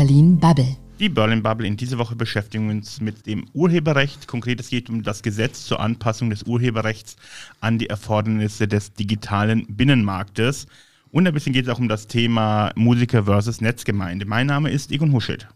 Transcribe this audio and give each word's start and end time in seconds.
Berlin 0.00 0.38
Bubble. 0.38 0.78
Die 0.98 1.10
Berlin 1.10 1.42
Bubble 1.42 1.66
in 1.66 1.76
dieser 1.76 1.98
Woche 1.98 2.16
beschäftigen 2.16 2.68
wir 2.68 2.76
uns 2.76 3.02
mit 3.02 3.26
dem 3.26 3.44
Urheberrecht. 3.52 4.26
Konkret 4.26 4.58
es 4.58 4.70
geht 4.70 4.88
um 4.88 5.02
das 5.02 5.22
Gesetz 5.22 5.66
zur 5.66 5.78
Anpassung 5.78 6.30
des 6.30 6.44
Urheberrechts 6.44 7.16
an 7.60 7.76
die 7.76 7.90
Erfordernisse 7.90 8.66
des 8.66 8.94
digitalen 8.94 9.66
Binnenmarktes. 9.68 10.66
Und 11.12 11.26
ein 11.26 11.34
bisschen 11.34 11.52
geht 11.52 11.66
es 11.66 11.70
auch 11.70 11.78
um 11.78 11.86
das 11.90 12.06
Thema 12.06 12.72
Musiker 12.76 13.24
versus 13.24 13.60
Netzgemeinde. 13.60 14.24
Mein 14.24 14.46
Name 14.46 14.70
ist 14.70 14.90
Egon 14.90 15.12
Huschet. 15.12 15.46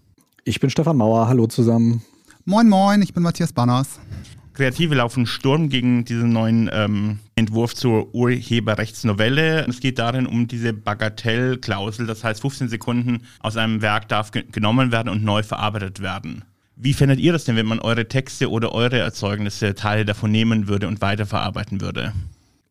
Ich 0.44 0.60
bin 0.60 0.68
Stefan 0.68 0.98
Mauer. 0.98 1.26
Hallo 1.26 1.46
zusammen. 1.46 2.02
Moin, 2.44 2.68
moin. 2.68 3.00
Ich 3.00 3.14
bin 3.14 3.22
Matthias 3.22 3.50
Banners. 3.50 3.98
Kreative 4.54 4.94
laufen 4.94 5.26
Sturm 5.26 5.68
gegen 5.68 6.04
diesen 6.04 6.32
neuen 6.32 6.70
ähm, 6.72 7.18
Entwurf 7.34 7.74
zur 7.74 8.14
Urheberrechtsnovelle. 8.14 9.66
Es 9.68 9.80
geht 9.80 9.98
darin 9.98 10.26
um 10.26 10.46
diese 10.46 10.72
Bagatellklausel, 10.72 12.06
das 12.06 12.22
heißt 12.22 12.40
15 12.40 12.68
Sekunden 12.68 13.22
aus 13.40 13.56
einem 13.56 13.82
Werk 13.82 14.08
darf 14.08 14.30
ge 14.30 14.44
genommen 14.50 14.92
werden 14.92 15.08
und 15.08 15.24
neu 15.24 15.42
verarbeitet 15.42 16.00
werden. 16.00 16.44
Wie 16.76 16.92
findet 16.92 17.18
ihr 17.18 17.32
das 17.32 17.44
denn, 17.44 17.56
wenn 17.56 17.66
man 17.66 17.80
eure 17.80 18.06
Texte 18.06 18.48
oder 18.48 18.72
eure 18.72 18.98
Erzeugnisse 18.98 19.74
Teile 19.74 20.04
davon 20.04 20.30
nehmen 20.30 20.68
würde 20.68 20.86
und 20.86 21.00
weiterverarbeiten 21.00 21.80
würde? 21.80 22.12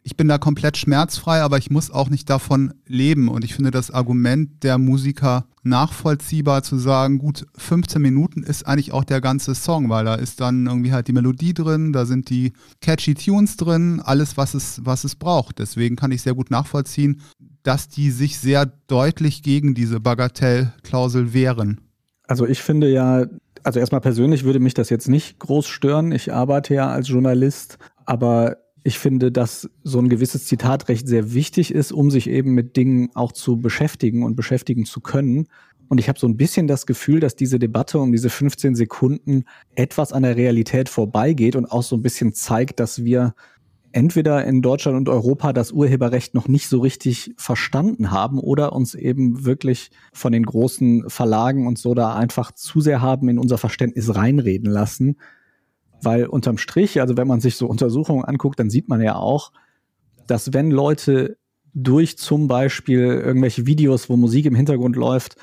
Ich 0.04 0.18
bin 0.18 0.28
da 0.28 0.38
komplett 0.38 0.78
schmerzfrei, 0.78 1.42
aber 1.42 1.58
ich 1.58 1.72
muss 1.72 1.90
auch 1.90 2.10
nicht 2.10 2.30
davon 2.30 2.74
leben. 2.86 3.30
Und 3.30 3.46
ich 3.46 3.56
finde 3.56 3.72
das 3.72 3.90
Argument 3.90 4.64
der 4.64 4.78
Musiker 4.78 5.46
nachvollziehbar 5.64 6.62
zu 6.62 6.78
sagen, 6.78 7.20
gut, 7.20 7.46
15 7.56 8.02
Minuten 8.02 8.44
ist 8.44 8.68
eigentlich 8.68 8.92
auch 8.92 9.06
der 9.06 9.22
ganze 9.22 9.56
Song, 9.56 9.90
weil 9.90 10.04
da 10.04 10.16
ist 10.16 10.42
dann 10.42 10.68
irgendwie 10.68 10.92
halt 10.92 11.08
die 11.08 11.14
Melodie 11.14 11.54
drin, 11.54 11.94
da 11.94 12.06
sind 12.06 12.30
die 12.30 12.52
catchy 12.82 13.14
Tunes 13.14 13.56
drin, 13.56 14.02
alles, 14.04 14.36
was 14.36 14.54
es, 14.54 14.82
was 14.84 15.06
es 15.06 15.16
braucht. 15.16 15.60
Deswegen 15.60 15.96
kann 15.96 16.12
ich 16.12 16.22
sehr 16.22 16.36
gut 16.36 16.52
nachvollziehen, 16.52 17.22
dass 17.64 17.88
die 17.88 18.12
sich 18.12 18.38
sehr 18.38 18.66
deutlich 18.88 19.42
gegen 19.42 19.74
diese 19.74 20.02
Bagatellklausel 20.02 21.34
wehren. 21.34 21.80
Also 22.28 22.46
ich 22.46 22.62
finde 22.62 22.92
ja, 22.92 23.26
also 23.64 23.80
erstmal 23.80 24.02
persönlich 24.02 24.44
würde 24.44 24.60
mich 24.60 24.74
das 24.74 24.90
jetzt 24.90 25.08
nicht 25.08 25.40
groß 25.40 25.68
stören. 25.68 26.12
Ich 26.12 26.34
arbeite 26.34 26.74
ja 26.74 26.90
als 26.90 27.08
Journalist, 27.08 27.78
aber 28.06 28.58
ich 28.84 29.00
finde, 29.00 29.32
dass 29.32 29.70
so 29.84 30.00
ein 30.00 30.10
gewisses 30.10 30.46
Zitatrecht 30.46 31.08
sehr 31.08 31.34
wichtig 31.34 31.74
ist, 31.74 31.92
um 31.92 32.12
sich 32.12 32.30
eben 32.30 32.54
mit 32.54 32.76
Dingen 32.76 33.10
auch 33.14 33.32
zu 33.32 33.58
beschäftigen 33.58 34.24
und 34.24 34.36
beschäftigen 34.36 34.86
zu 34.86 35.00
können. 35.00 35.48
Und 35.88 36.00
ich 36.00 36.10
habe 36.10 36.20
so 36.20 36.28
ein 36.28 36.38
bisschen 36.38 36.68
das 36.68 36.86
Gefühl, 36.86 37.20
dass 37.20 37.36
diese 37.36 37.60
Debatte 37.60 38.00
um 38.00 38.12
diese 38.12 38.30
15 38.30 38.76
Sekunden 38.76 39.46
etwas 39.76 40.12
an 40.12 40.24
der 40.24 40.36
Realität 40.36 40.90
vorbeigeht 40.90 41.56
und 41.56 41.66
auch 41.66 41.84
so 41.84 41.96
ein 41.96 42.02
bisschen 42.02 42.34
zeigt, 42.34 42.80
dass 42.80 43.04
wir 43.04 43.36
entweder 43.94 44.44
in 44.44 44.62
Deutschland 44.62 44.98
und 44.98 45.08
Europa 45.08 45.54
das 45.54 45.72
Urheberrecht 45.72 46.34
noch 46.34 46.48
nicht 46.48 46.68
so 46.68 46.80
richtig 46.80 47.32
verstanden 47.38 48.12
haben 48.12 48.40
oder 48.40 48.74
uns 48.74 48.96
eben 48.96 49.46
wirklich 49.46 49.92
von 50.12 50.34
den 50.34 50.44
großen 50.44 51.10
Verlagen 51.10 51.68
und 51.68 51.78
so 51.78 51.94
da 51.94 52.16
einfach 52.16 52.52
zu 52.52 52.82
sehr 52.82 53.02
haben 53.02 53.30
in 53.30 53.38
unser 53.38 53.60
Verständnis 53.60 54.16
reinreden 54.16 54.70
lassen 54.70 55.16
weil 56.04 56.26
unterm 56.26 56.58
Strich, 56.58 57.00
also 57.02 57.18
wenn 57.18 57.28
man 57.28 57.40
sich 57.40 57.56
so 57.56 57.68
Untersuchungen 57.68 58.26
anguckt, 58.26 58.60
dann 58.60 58.70
sieht 58.70 58.90
man 58.90 59.02
ja 59.02 59.16
auch, 59.16 59.52
dass 60.28 60.54
wenn 60.54 60.72
Leute 60.72 61.38
durch 61.74 62.18
zum 62.18 62.48
Beispiel 62.48 63.02
irgendwelche 63.02 63.66
Videos, 63.66 64.10
wo 64.10 64.16
Musik 64.16 64.46
im 64.46 64.56
Hintergrund 64.56 64.96
läuft, 64.96 65.36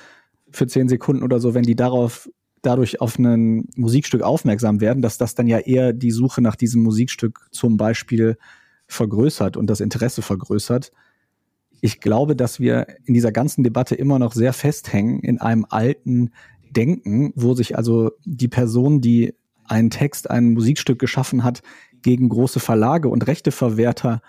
für 0.53 0.67
zehn 0.67 0.89
Sekunden 0.89 1.23
oder 1.23 1.41
so, 1.41 1.55
wenn 1.55 1.63
die 1.63 1.77
darauf 1.77 2.29
dadurch 2.63 3.01
auf 3.01 3.19
ein 3.19 3.69
Musikstück 3.75 4.23
aufmerksam 4.23 4.81
werden, 4.81 5.03
dass 5.03 5.19
das 5.19 5.35
dann 5.35 5.47
ja 5.47 5.59
eher 5.59 5.93
die 5.93 6.11
Suche 6.11 6.43
nach 6.43 6.57
diesem 6.57 6.83
Musikstück 6.83 7.49
zum 7.51 7.77
Beispiel 7.77 8.37
vergrößert 8.87 9.57
und 9.57 9.69
das 9.69 9.81
Interesse 9.81 10.23
vergrößert. 10.23 10.93
Ich 11.81 12.01
glaube, 12.01 12.37
dass 12.37 12.61
wir 12.61 12.87
in 13.05 13.15
dieser 13.15 13.33
ganzen 13.33 13.63
Debatte 13.63 13.95
immer 13.95 14.19
noch 14.19 14.33
sehr 14.35 14.53
festhängen 14.53 15.21
in 15.21 15.41
einem 15.41 15.65
alten 15.69 16.33
Denken, 16.71 17.33
wo 17.35 17.55
sich 17.55 17.77
also 17.77 18.13
die 18.25 18.49
Person, 18.49 19.01
die 19.01 19.35
einen 19.71 19.91
Text, 19.91 20.31
ein 20.31 20.53
Musikstück 20.53 20.99
geschaffen 20.99 21.45
hat, 21.45 21.63
gegen 22.03 22.29
große 22.29 22.61
Verlage 22.61 23.09
und 23.09 23.27
Rechteverwerter 23.27 24.23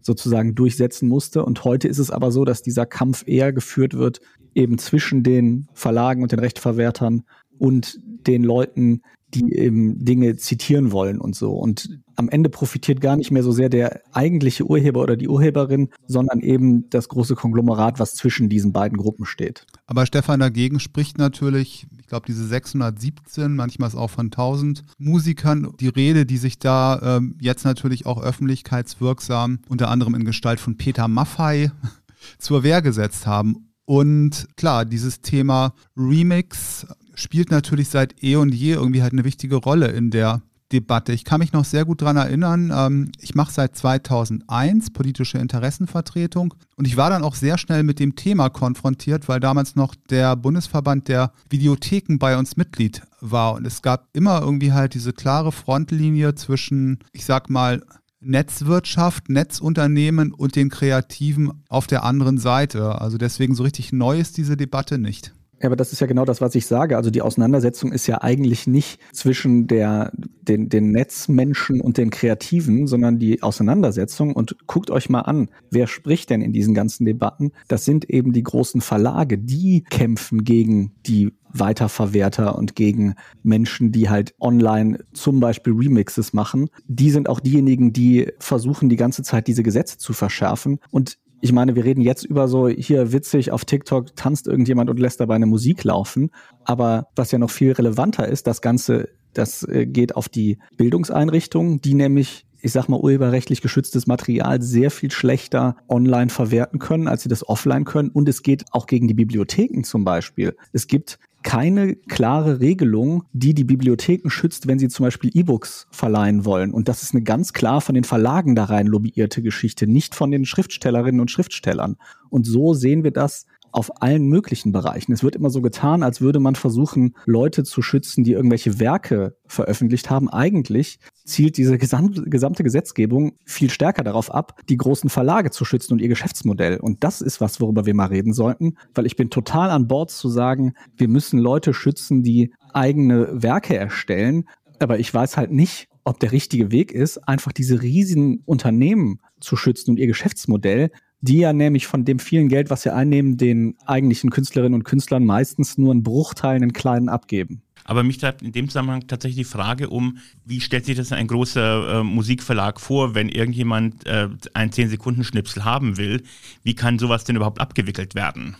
sozusagen 0.00 0.54
durchsetzen 0.54 1.08
musste. 1.08 1.44
Und 1.44 1.64
heute 1.64 1.88
ist 1.88 1.98
es 1.98 2.10
aber 2.10 2.30
so, 2.30 2.44
dass 2.44 2.62
dieser 2.62 2.86
Kampf 2.86 3.24
eher 3.26 3.52
geführt 3.52 3.94
wird, 3.94 4.20
eben 4.54 4.78
zwischen 4.78 5.22
den 5.22 5.68
Verlagen 5.74 6.22
und 6.22 6.32
den 6.32 6.38
Rechteverwertern 6.38 7.24
und 7.58 8.00
den 8.02 8.44
Leuten, 8.44 9.02
die 9.34 9.52
eben 9.54 10.04
Dinge 10.04 10.36
zitieren 10.36 10.90
wollen 10.92 11.20
und 11.20 11.36
so. 11.36 11.52
Und 11.52 12.00
am 12.16 12.28
Ende 12.28 12.48
profitiert 12.48 13.00
gar 13.00 13.16
nicht 13.16 13.30
mehr 13.30 13.42
so 13.42 13.52
sehr 13.52 13.68
der 13.68 14.00
eigentliche 14.12 14.64
Urheber 14.64 15.02
oder 15.02 15.16
die 15.16 15.28
Urheberin, 15.28 15.90
sondern 16.06 16.40
eben 16.40 16.88
das 16.90 17.08
große 17.08 17.34
Konglomerat, 17.34 17.98
was 17.98 18.14
zwischen 18.14 18.48
diesen 18.48 18.72
beiden 18.72 18.98
Gruppen 18.98 19.26
steht. 19.26 19.66
Aber 19.86 20.06
Stefan 20.06 20.40
dagegen 20.40 20.80
spricht 20.80 21.18
natürlich, 21.18 21.86
ich 22.00 22.06
glaube, 22.06 22.26
diese 22.26 22.46
617, 22.46 23.54
manchmal 23.54 23.88
ist 23.88 23.96
auch 23.96 24.10
von 24.10 24.26
1000 24.26 24.84
Musikern 24.98 25.74
die 25.78 25.88
Rede, 25.88 26.24
die 26.24 26.38
sich 26.38 26.58
da 26.58 27.18
ähm, 27.18 27.36
jetzt 27.40 27.64
natürlich 27.64 28.06
auch 28.06 28.22
öffentlichkeitswirksam, 28.22 29.60
unter 29.68 29.90
anderem 29.90 30.14
in 30.14 30.24
Gestalt 30.24 30.60
von 30.60 30.76
Peter 30.76 31.06
Maffei, 31.06 31.70
zur 32.38 32.62
Wehr 32.62 32.82
gesetzt 32.82 33.26
haben. 33.26 33.68
Und 33.84 34.48
klar, 34.56 34.84
dieses 34.84 35.22
Thema 35.22 35.72
Remix 35.96 36.86
spielt 37.18 37.50
natürlich 37.50 37.88
seit 37.88 38.22
eh 38.22 38.36
und 38.36 38.54
je 38.54 38.72
irgendwie 38.72 39.02
halt 39.02 39.12
eine 39.12 39.24
wichtige 39.24 39.56
Rolle 39.56 39.88
in 39.88 40.10
der 40.10 40.42
Debatte. 40.72 41.12
Ich 41.12 41.24
kann 41.24 41.40
mich 41.40 41.52
noch 41.52 41.64
sehr 41.64 41.84
gut 41.84 42.02
daran 42.02 42.18
erinnern, 42.18 42.70
ähm, 42.74 43.12
ich 43.20 43.34
mache 43.34 43.52
seit 43.52 43.74
2001 43.74 44.90
politische 44.90 45.38
Interessenvertretung 45.38 46.54
und 46.76 46.86
ich 46.86 46.96
war 46.96 47.08
dann 47.08 47.24
auch 47.24 47.34
sehr 47.34 47.56
schnell 47.56 47.82
mit 47.82 47.98
dem 47.98 48.16
Thema 48.16 48.50
konfrontiert, 48.50 49.28
weil 49.28 49.40
damals 49.40 49.76
noch 49.76 49.94
der 50.10 50.36
Bundesverband 50.36 51.08
der 51.08 51.32
Videotheken 51.48 52.18
bei 52.18 52.36
uns 52.36 52.56
Mitglied 52.56 53.02
war 53.20 53.54
und 53.54 53.66
es 53.66 53.80
gab 53.80 54.08
immer 54.12 54.42
irgendwie 54.42 54.72
halt 54.72 54.92
diese 54.92 55.14
klare 55.14 55.52
Frontlinie 55.52 56.34
zwischen, 56.34 56.98
ich 57.12 57.24
sag 57.24 57.48
mal, 57.48 57.82
Netzwirtschaft, 58.20 59.28
Netzunternehmen 59.28 60.32
und 60.34 60.56
den 60.56 60.70
Kreativen 60.70 61.62
auf 61.68 61.86
der 61.86 62.02
anderen 62.02 62.38
Seite. 62.38 63.00
Also 63.00 63.16
deswegen 63.16 63.54
so 63.54 63.62
richtig 63.62 63.92
neu 63.92 64.18
ist 64.18 64.36
diese 64.36 64.56
Debatte 64.56 64.98
nicht. 64.98 65.32
Ja, 65.60 65.68
aber 65.68 65.76
das 65.76 65.92
ist 65.92 66.00
ja 66.00 66.06
genau 66.06 66.24
das, 66.24 66.40
was 66.40 66.54
ich 66.54 66.66
sage. 66.66 66.96
Also 66.96 67.10
die 67.10 67.22
Auseinandersetzung 67.22 67.90
ist 67.90 68.06
ja 68.06 68.22
eigentlich 68.22 68.66
nicht 68.66 69.00
zwischen 69.12 69.66
der, 69.66 70.12
den, 70.42 70.68
den 70.68 70.92
Netzmenschen 70.92 71.80
und 71.80 71.98
den 71.98 72.10
Kreativen, 72.10 72.86
sondern 72.86 73.18
die 73.18 73.42
Auseinandersetzung. 73.42 74.34
Und 74.34 74.56
guckt 74.66 74.90
euch 74.90 75.08
mal 75.08 75.22
an, 75.22 75.48
wer 75.70 75.88
spricht 75.88 76.30
denn 76.30 76.42
in 76.42 76.52
diesen 76.52 76.74
ganzen 76.74 77.04
Debatten? 77.04 77.52
Das 77.66 77.84
sind 77.84 78.08
eben 78.08 78.32
die 78.32 78.44
großen 78.44 78.80
Verlage, 78.80 79.36
die 79.36 79.82
kämpfen 79.90 80.44
gegen 80.44 80.92
die 81.06 81.32
Weiterverwerter 81.52 82.56
und 82.56 82.76
gegen 82.76 83.14
Menschen, 83.42 83.90
die 83.90 84.08
halt 84.08 84.34
online 84.38 85.04
zum 85.12 85.40
Beispiel 85.40 85.72
Remixes 85.72 86.32
machen. 86.32 86.68
Die 86.86 87.10
sind 87.10 87.28
auch 87.28 87.40
diejenigen, 87.40 87.92
die 87.92 88.30
versuchen 88.38 88.88
die 88.88 88.96
ganze 88.96 89.22
Zeit 89.22 89.48
diese 89.48 89.62
Gesetze 89.62 89.98
zu 89.98 90.12
verschärfen. 90.12 90.78
Und 90.90 91.18
ich 91.40 91.52
meine, 91.52 91.76
wir 91.76 91.84
reden 91.84 92.00
jetzt 92.00 92.24
über 92.24 92.48
so, 92.48 92.68
hier 92.68 93.12
witzig, 93.12 93.52
auf 93.52 93.64
TikTok 93.64 94.16
tanzt 94.16 94.46
irgendjemand 94.46 94.90
und 94.90 94.98
lässt 94.98 95.20
dabei 95.20 95.36
eine 95.36 95.46
Musik 95.46 95.84
laufen. 95.84 96.30
Aber 96.64 97.06
was 97.14 97.30
ja 97.30 97.38
noch 97.38 97.50
viel 97.50 97.72
relevanter 97.72 98.26
ist, 98.28 98.46
das 98.46 98.60
Ganze, 98.60 99.08
das 99.34 99.62
äh, 99.62 99.86
geht 99.86 100.16
auf 100.16 100.28
die 100.28 100.58
Bildungseinrichtungen, 100.76 101.80
die 101.80 101.94
nämlich 101.94 102.44
ich 102.60 102.72
sag 102.72 102.88
mal, 102.88 102.98
urheberrechtlich 102.98 103.60
geschütztes 103.60 104.06
Material 104.06 104.60
sehr 104.60 104.90
viel 104.90 105.10
schlechter 105.10 105.76
online 105.88 106.28
verwerten 106.28 106.78
können, 106.78 107.06
als 107.06 107.22
sie 107.22 107.28
das 107.28 107.48
offline 107.48 107.84
können. 107.84 108.10
Und 108.10 108.28
es 108.28 108.42
geht 108.42 108.64
auch 108.72 108.86
gegen 108.86 109.06
die 109.06 109.14
Bibliotheken 109.14 109.84
zum 109.84 110.04
Beispiel. 110.04 110.56
Es 110.72 110.86
gibt 110.86 111.18
keine 111.42 111.94
klare 111.94 112.60
Regelung, 112.60 113.24
die 113.32 113.54
die 113.54 113.64
Bibliotheken 113.64 114.28
schützt, 114.28 114.66
wenn 114.66 114.78
sie 114.78 114.88
zum 114.88 115.04
Beispiel 115.04 115.30
E-Books 115.32 115.86
verleihen 115.90 116.44
wollen. 116.44 116.72
Und 116.72 116.88
das 116.88 117.02
ist 117.02 117.14
eine 117.14 117.22
ganz 117.22 117.52
klar 117.52 117.80
von 117.80 117.94
den 117.94 118.04
Verlagen 118.04 118.54
da 118.54 118.64
rein 118.64 118.86
lobbyierte 118.86 119.42
Geschichte, 119.42 119.86
nicht 119.86 120.14
von 120.14 120.30
den 120.30 120.44
Schriftstellerinnen 120.44 121.20
und 121.20 121.30
Schriftstellern. 121.30 121.96
Und 122.28 122.44
so 122.44 122.74
sehen 122.74 123.04
wir 123.04 123.12
das 123.12 123.46
auf 123.72 124.02
allen 124.02 124.26
möglichen 124.26 124.72
Bereichen. 124.72 125.12
Es 125.12 125.22
wird 125.22 125.36
immer 125.36 125.50
so 125.50 125.60
getan, 125.60 126.02
als 126.02 126.20
würde 126.20 126.40
man 126.40 126.54
versuchen, 126.54 127.14
Leute 127.26 127.64
zu 127.64 127.82
schützen, 127.82 128.24
die 128.24 128.32
irgendwelche 128.32 128.80
Werke 128.80 129.36
veröffentlicht 129.46 130.10
haben. 130.10 130.28
Eigentlich 130.28 130.98
zielt 131.24 131.56
diese 131.56 131.78
gesamte, 131.78 132.22
Gesetzgebung 132.28 133.32
viel 133.44 133.70
stärker 133.70 134.02
darauf 134.04 134.32
ab, 134.32 134.60
die 134.68 134.76
großen 134.76 135.10
Verlage 135.10 135.50
zu 135.50 135.64
schützen 135.64 135.92
und 135.92 136.00
ihr 136.00 136.08
Geschäftsmodell. 136.08 136.78
Und 136.78 137.04
das 137.04 137.20
ist 137.20 137.40
was, 137.40 137.60
worüber 137.60 137.86
wir 137.86 137.94
mal 137.94 138.06
reden 138.06 138.32
sollten, 138.32 138.76
weil 138.94 139.06
ich 139.06 139.16
bin 139.16 139.30
total 139.30 139.70
an 139.70 139.88
Bord 139.88 140.10
zu 140.10 140.28
sagen, 140.28 140.72
wir 140.96 141.08
müssen 141.08 141.38
Leute 141.38 141.74
schützen, 141.74 142.22
die 142.22 142.52
eigene 142.72 143.28
Werke 143.42 143.76
erstellen. 143.76 144.48
Aber 144.78 144.98
ich 144.98 145.12
weiß 145.12 145.36
halt 145.36 145.50
nicht, 145.50 145.88
ob 146.04 146.18
der 146.20 146.32
richtige 146.32 146.70
Weg 146.70 146.92
ist, 146.92 147.18
einfach 147.28 147.52
diese 147.52 147.82
riesigen 147.82 148.42
Unternehmen 148.46 149.20
zu 149.40 149.56
schützen 149.56 149.90
und 149.90 149.98
ihr 149.98 150.06
Geschäftsmodell, 150.06 150.90
die 151.20 151.38
ja 151.38 151.52
nämlich 151.52 151.86
von 151.86 152.04
dem 152.04 152.18
vielen 152.18 152.48
Geld, 152.48 152.70
was 152.70 152.82
sie 152.82 152.92
einnehmen, 152.92 153.36
den 153.36 153.76
eigentlichen 153.86 154.30
Künstlerinnen 154.30 154.74
und 154.74 154.84
Künstlern 154.84 155.24
meistens 155.24 155.78
nur 155.78 155.92
einen 155.92 156.02
Bruchteil, 156.02 156.56
einen 156.56 156.72
kleinen 156.72 157.08
abgeben. 157.08 157.62
Aber 157.84 158.02
mich 158.02 158.18
treibt 158.18 158.42
in 158.42 158.52
dem 158.52 158.68
Zusammenhang 158.68 159.06
tatsächlich 159.06 159.46
die 159.46 159.50
Frage 159.50 159.88
um, 159.88 160.18
wie 160.44 160.60
stellt 160.60 160.84
sich 160.84 160.96
das 160.96 161.10
ein 161.10 161.26
großer 161.26 162.00
äh, 162.00 162.02
Musikverlag 162.04 162.80
vor, 162.80 163.14
wenn 163.14 163.30
irgendjemand 163.30 164.06
äh, 164.06 164.28
einen 164.52 164.70
10-Sekunden-Schnipsel 164.70 165.64
haben 165.64 165.96
will? 165.96 166.22
Wie 166.62 166.74
kann 166.74 166.98
sowas 166.98 167.24
denn 167.24 167.36
überhaupt 167.36 167.60
abgewickelt 167.60 168.14
werden? 168.14 168.56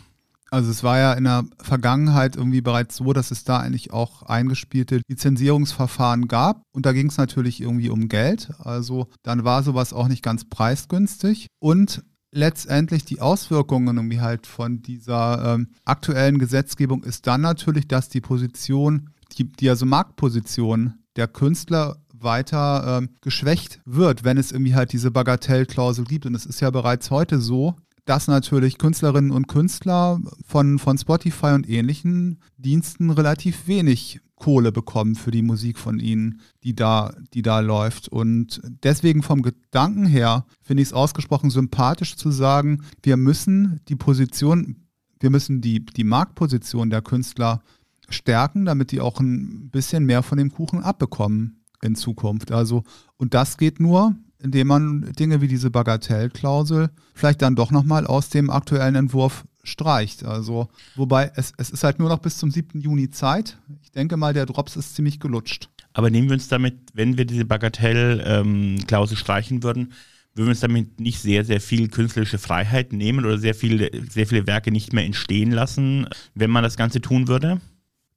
Also 0.51 0.71
es 0.71 0.83
war 0.83 0.99
ja 0.99 1.13
in 1.13 1.25
der 1.25 1.45
Vergangenheit 1.61 2.37
irgendwie 2.37 2.63
bereits 2.63 2.97
so, 2.97 3.13
dass 3.13 3.31
es 3.31 3.45
da 3.45 3.59
eigentlich 3.59 3.93
auch 3.93 4.23
eingespielte 4.23 5.03
Lizenzierungsverfahren 5.07 6.27
gab. 6.27 6.63
Und 6.73 6.87
da 6.87 6.93
ging 6.93 7.09
es 7.09 7.19
natürlich 7.19 7.61
irgendwie 7.61 7.91
um 7.91 8.09
Geld. 8.09 8.51
Also 8.59 9.09
dann 9.23 9.45
war 9.45 9.63
sowas 9.63 9.93
auch 9.93 10.09
nicht 10.09 10.23
ganz 10.23 10.47
preisgünstig. 10.47 11.49
Und 11.59 12.03
letztendlich 12.31 13.05
die 13.05 13.21
Auswirkungen 13.21 13.97
irgendwie 13.97 14.21
halt 14.21 14.47
von 14.47 14.83
dieser 14.83 15.55
ähm, 15.55 15.69
aktuellen 15.85 16.39
Gesetzgebung 16.39 17.03
ist 17.05 17.27
dann 17.27 17.41
natürlich, 17.41 17.89
dass 17.89 18.09
die 18.09 18.21
Position, 18.21 19.11
die, 19.37 19.45
die 19.45 19.69
also 19.69 19.87
Marktposition 19.87 20.95
der 21.17 21.29
Künstler 21.29 21.97
weiter 22.13 22.99
ähm, 22.99 23.11
geschwächt 23.21 23.81
wird, 23.85 24.25
wenn 24.25 24.39
es 24.39 24.53
irgendwie 24.53 24.75
halt 24.75 24.93
diese 24.93 25.11
Bagatellklausel 25.11 26.05
gibt. 26.05 26.27
Und 26.27 26.35
es 26.35 26.47
ist 26.47 26.61
ja 26.61 26.71
bereits 26.71 27.11
heute 27.11 27.41
so, 27.41 27.77
dass 28.09 28.27
natürlich 28.27 28.79
Künstlerinnen 28.79 29.31
und 29.31 29.49
Künstler 29.49 30.19
von, 30.47 30.79
von 30.79 30.97
Spotify 30.97 31.49
und 31.49 31.69
ähnlichen 31.69 32.41
Diensten 32.57 33.11
relativ 33.11 33.69
wenig 33.69 34.21
Kohle 34.35 34.73
bekommen 34.73 35.15
für 35.15 35.31
die 35.31 35.43
Musik 35.43 35.79
von 35.79 35.99
ihnen, 35.99 36.41
die 36.63 36.75
da, 36.75 37.13
die 37.35 37.43
da 37.43 37.61
läuft. 37.61 38.09
Und 38.09 38.63
deswegen 38.83 39.23
vom 39.23 39.43
Gedanken 39.43 40.07
her 40.07 40.47
finde 40.63 40.83
ich 40.83 40.89
es 40.89 40.93
ausgesprochen 40.95 41.51
sympathisch 41.51 42.17
zu 42.17 42.31
sagen, 42.31 42.83
wir 43.03 43.19
müssen 43.19 43.81
die 43.89 43.97
Position, 43.97 44.87
wir 45.21 45.29
müssen 45.29 45.61
die, 45.61 45.85
die 45.85 46.05
Marktposition 46.05 46.89
der 46.89 47.03
Künstler 47.03 47.61
stärken, 48.09 48.65
damit 48.65 48.91
die 48.91 49.03
auch 49.03 49.21
ein 49.21 49.69
bisschen 49.71 50.07
mehr 50.07 50.23
von 50.23 50.39
dem 50.39 50.51
Kuchen 50.51 50.83
abbekommen 50.83 51.63
in 51.83 51.95
Zukunft. 51.95 52.53
Also, 52.53 52.85
und 53.19 53.35
das 53.35 53.59
geht 53.59 53.81
nur, 53.81 54.17
indem 54.43 54.67
man 54.69 55.13
Dinge 55.13 55.41
wie 55.41 55.49
diese 55.49 55.71
Bagatellklausel 55.71 56.91
vielleicht 57.15 57.43
dann 57.43 57.57
doch 57.57 57.71
nochmal 57.71 58.07
aus 58.07 58.29
dem 58.29 58.51
aktuellen 58.51 58.95
Entwurf 58.95 59.45
streicht. 59.65 60.25
Also, 60.25 60.69
wobei 60.97 61.33
es, 61.35 61.53
es 61.57 61.71
ist 61.71 61.85
halt 61.85 61.99
nur 61.99 62.09
noch 62.09 62.21
bis 62.21 62.39
zum 62.39 62.51
7. 62.51 62.81
Juni 62.81 63.11
Zeit. 63.11 63.59
Ich 63.83 63.91
denke 63.91 64.17
mal, 64.17 64.33
der 64.33 64.47
Drops 64.47 64.77
ist 64.77 64.95
ziemlich 64.95 65.21
gelutscht. 65.21 65.69
Aber 65.93 66.11
nehmen 66.11 66.29
wir 66.29 66.35
uns 66.35 66.49
damit, 66.49 66.77
wenn 66.95 67.19
wir 67.19 67.25
diese 67.25 67.45
Bagatellklausel 67.45 69.17
ähm, 69.17 69.19
streichen 69.19 69.63
würden, 69.63 69.93
würden 70.35 70.47
wir 70.47 70.51
uns 70.51 70.61
damit 70.61 71.01
nicht 71.01 71.21
sehr, 71.21 71.45
sehr 71.45 71.61
viel 71.61 71.89
künstlerische 71.89 72.39
Freiheit 72.39 72.93
nehmen 72.93 73.25
oder 73.25 73.39
sehr 73.39 73.55
viele, 73.55 73.91
sehr 74.09 74.27
viele 74.27 74.47
Werke 74.47 74.71
nicht 74.71 74.93
mehr 74.93 75.05
entstehen 75.05 75.51
lassen, 75.51 76.07
wenn 76.35 76.51
man 76.51 76.63
das 76.63 76.77
Ganze 76.77 77.01
tun 77.01 77.27
würde? 77.27 77.61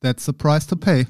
That's 0.02 0.26
the 0.26 0.34
price 0.34 0.68
to 0.68 0.76
pay. 0.76 1.08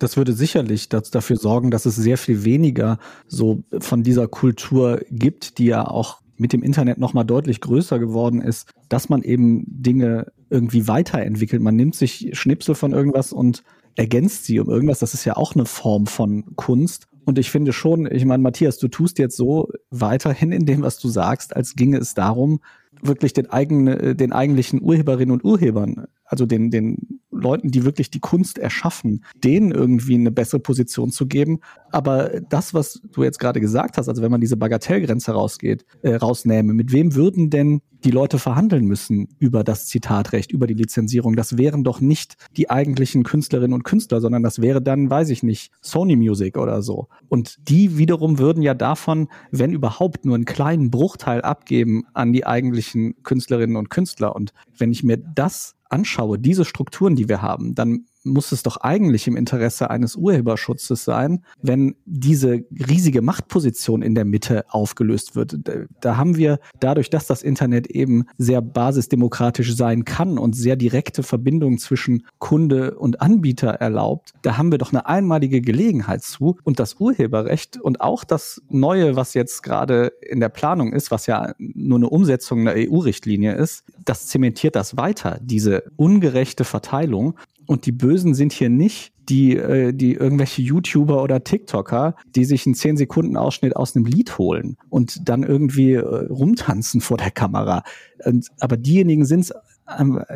Das 0.00 0.16
würde 0.16 0.32
sicherlich 0.32 0.88
dafür 0.88 1.36
sorgen, 1.36 1.70
dass 1.70 1.86
es 1.86 1.94
sehr 1.94 2.18
viel 2.18 2.42
weniger 2.42 2.98
so 3.28 3.62
von 3.80 4.02
dieser 4.02 4.28
Kultur 4.28 5.02
gibt, 5.10 5.58
die 5.58 5.66
ja 5.66 5.86
auch 5.86 6.20
mit 6.38 6.54
dem 6.54 6.62
Internet 6.62 6.96
nochmal 6.96 7.26
deutlich 7.26 7.60
größer 7.60 7.98
geworden 7.98 8.40
ist, 8.40 8.70
dass 8.88 9.10
man 9.10 9.22
eben 9.22 9.62
Dinge 9.66 10.32
irgendwie 10.48 10.88
weiterentwickelt. 10.88 11.60
Man 11.60 11.76
nimmt 11.76 11.94
sich 11.94 12.30
Schnipsel 12.32 12.74
von 12.74 12.92
irgendwas 12.92 13.30
und 13.30 13.62
ergänzt 13.94 14.46
sie 14.46 14.58
um 14.58 14.70
irgendwas. 14.70 15.00
Das 15.00 15.12
ist 15.12 15.26
ja 15.26 15.36
auch 15.36 15.54
eine 15.54 15.66
Form 15.66 16.06
von 16.06 16.56
Kunst. 16.56 17.06
Und 17.26 17.38
ich 17.38 17.50
finde 17.50 17.74
schon, 17.74 18.10
ich 18.10 18.24
meine, 18.24 18.42
Matthias, 18.42 18.78
du 18.78 18.88
tust 18.88 19.18
jetzt 19.18 19.36
so 19.36 19.68
weiterhin 19.90 20.50
in 20.50 20.64
dem, 20.64 20.80
was 20.80 20.98
du 20.98 21.08
sagst, 21.08 21.54
als 21.54 21.74
ginge 21.76 21.98
es 21.98 22.14
darum, 22.14 22.60
wirklich 23.02 23.34
den, 23.34 23.50
eigenen, 23.50 24.16
den 24.16 24.32
eigentlichen 24.32 24.80
Urheberinnen 24.80 25.32
und 25.32 25.44
Urhebern, 25.44 26.06
also 26.24 26.46
den, 26.46 26.70
den 26.70 27.19
Leuten, 27.40 27.70
die 27.70 27.84
wirklich 27.84 28.10
die 28.10 28.20
Kunst 28.20 28.58
erschaffen, 28.58 29.24
denen 29.42 29.72
irgendwie 29.72 30.14
eine 30.14 30.30
bessere 30.30 30.60
Position 30.60 31.10
zu 31.10 31.26
geben. 31.26 31.60
Aber 31.90 32.40
das, 32.48 32.74
was 32.74 33.00
du 33.12 33.24
jetzt 33.24 33.38
gerade 33.38 33.60
gesagt 33.60 33.98
hast, 33.98 34.08
also 34.08 34.22
wenn 34.22 34.30
man 34.30 34.40
diese 34.40 34.56
Bagatellgrenze 34.56 35.32
rausgeht, 35.32 35.84
äh, 36.02 36.14
rausnähme, 36.14 36.72
mit 36.72 36.92
wem 36.92 37.14
würden 37.14 37.50
denn 37.50 37.80
die 38.04 38.10
Leute 38.10 38.38
verhandeln 38.38 38.86
müssen 38.86 39.28
über 39.38 39.62
das 39.62 39.86
Zitatrecht, 39.86 40.52
über 40.52 40.66
die 40.66 40.74
Lizenzierung? 40.74 41.36
Das 41.36 41.58
wären 41.58 41.84
doch 41.84 42.00
nicht 42.00 42.36
die 42.56 42.70
eigentlichen 42.70 43.24
Künstlerinnen 43.24 43.74
und 43.74 43.84
Künstler, 43.84 44.20
sondern 44.20 44.42
das 44.42 44.60
wäre 44.60 44.80
dann, 44.80 45.10
weiß 45.10 45.30
ich 45.30 45.42
nicht, 45.42 45.72
Sony 45.82 46.16
Music 46.16 46.56
oder 46.56 46.82
so. 46.82 47.08
Und 47.28 47.56
die 47.68 47.98
wiederum 47.98 48.38
würden 48.38 48.62
ja 48.62 48.74
davon, 48.74 49.28
wenn 49.50 49.72
überhaupt, 49.72 50.24
nur 50.24 50.34
einen 50.34 50.44
kleinen 50.44 50.90
Bruchteil 50.90 51.42
abgeben 51.42 52.04
an 52.14 52.32
die 52.32 52.46
eigentlichen 52.46 53.22
Künstlerinnen 53.22 53.76
und 53.76 53.90
Künstler. 53.90 54.34
Und 54.34 54.52
wenn 54.76 54.92
ich 54.92 55.02
mir 55.02 55.18
das 55.18 55.76
anschaue, 55.90 56.38
diese 56.38 56.64
Strukturen, 56.64 57.16
die 57.16 57.28
wir 57.28 57.42
haben, 57.42 57.74
dann 57.74 58.06
muss 58.24 58.52
es 58.52 58.62
doch 58.62 58.78
eigentlich 58.78 59.26
im 59.26 59.36
Interesse 59.36 59.90
eines 59.90 60.16
Urheberschutzes 60.16 61.04
sein, 61.04 61.44
wenn 61.62 61.94
diese 62.04 62.64
riesige 62.70 63.22
Machtposition 63.22 64.02
in 64.02 64.14
der 64.14 64.24
Mitte 64.24 64.64
aufgelöst 64.68 65.36
wird. 65.36 65.58
Da 66.00 66.16
haben 66.16 66.36
wir 66.36 66.58
dadurch, 66.80 67.10
dass 67.10 67.26
das 67.26 67.42
Internet 67.42 67.86
eben 67.88 68.26
sehr 68.36 68.60
basisdemokratisch 68.60 69.74
sein 69.74 70.04
kann 70.04 70.38
und 70.38 70.54
sehr 70.54 70.76
direkte 70.76 71.22
Verbindungen 71.22 71.78
zwischen 71.78 72.26
Kunde 72.38 72.98
und 72.98 73.20
Anbieter 73.20 73.70
erlaubt, 73.70 74.32
da 74.42 74.56
haben 74.56 74.70
wir 74.70 74.78
doch 74.78 74.92
eine 74.92 75.06
einmalige 75.06 75.60
Gelegenheit 75.60 76.22
zu 76.22 76.56
und 76.64 76.78
das 76.78 76.96
Urheberrecht 77.00 77.80
und 77.80 78.00
auch 78.00 78.24
das 78.24 78.60
Neue, 78.68 79.16
was 79.16 79.34
jetzt 79.34 79.62
gerade 79.62 80.12
in 80.22 80.40
der 80.40 80.48
Planung 80.48 80.92
ist, 80.92 81.10
was 81.10 81.26
ja 81.26 81.54
nur 81.58 81.98
eine 81.98 82.08
Umsetzung 82.08 82.60
einer 82.60 82.74
EU-Richtlinie 82.76 83.54
ist, 83.54 83.84
das 84.04 84.26
zementiert 84.26 84.76
das 84.76 84.96
weiter, 84.96 85.38
diese 85.42 85.84
ungerechte 85.96 86.64
Verteilung. 86.64 87.38
Und 87.70 87.86
die 87.86 87.92
Bösen 87.92 88.34
sind 88.34 88.52
hier 88.52 88.68
nicht 88.68 89.12
die, 89.28 89.56
äh, 89.56 89.92
die 89.92 90.14
irgendwelche 90.14 90.60
YouTuber 90.60 91.22
oder 91.22 91.44
TikToker, 91.44 92.16
die 92.34 92.44
sich 92.44 92.66
einen 92.66 92.74
10 92.74 92.96
Sekunden 92.96 93.36
Ausschnitt 93.36 93.76
aus 93.76 93.94
einem 93.94 94.06
Lied 94.06 94.38
holen 94.38 94.76
und 94.88 95.28
dann 95.28 95.44
irgendwie 95.44 95.92
äh, 95.92 96.00
rumtanzen 96.00 97.00
vor 97.00 97.16
der 97.16 97.30
Kamera. 97.30 97.84
Und, 98.24 98.48
aber 98.58 98.76
diejenigen 98.76 99.24
sind 99.24 99.42
es, 99.42 99.52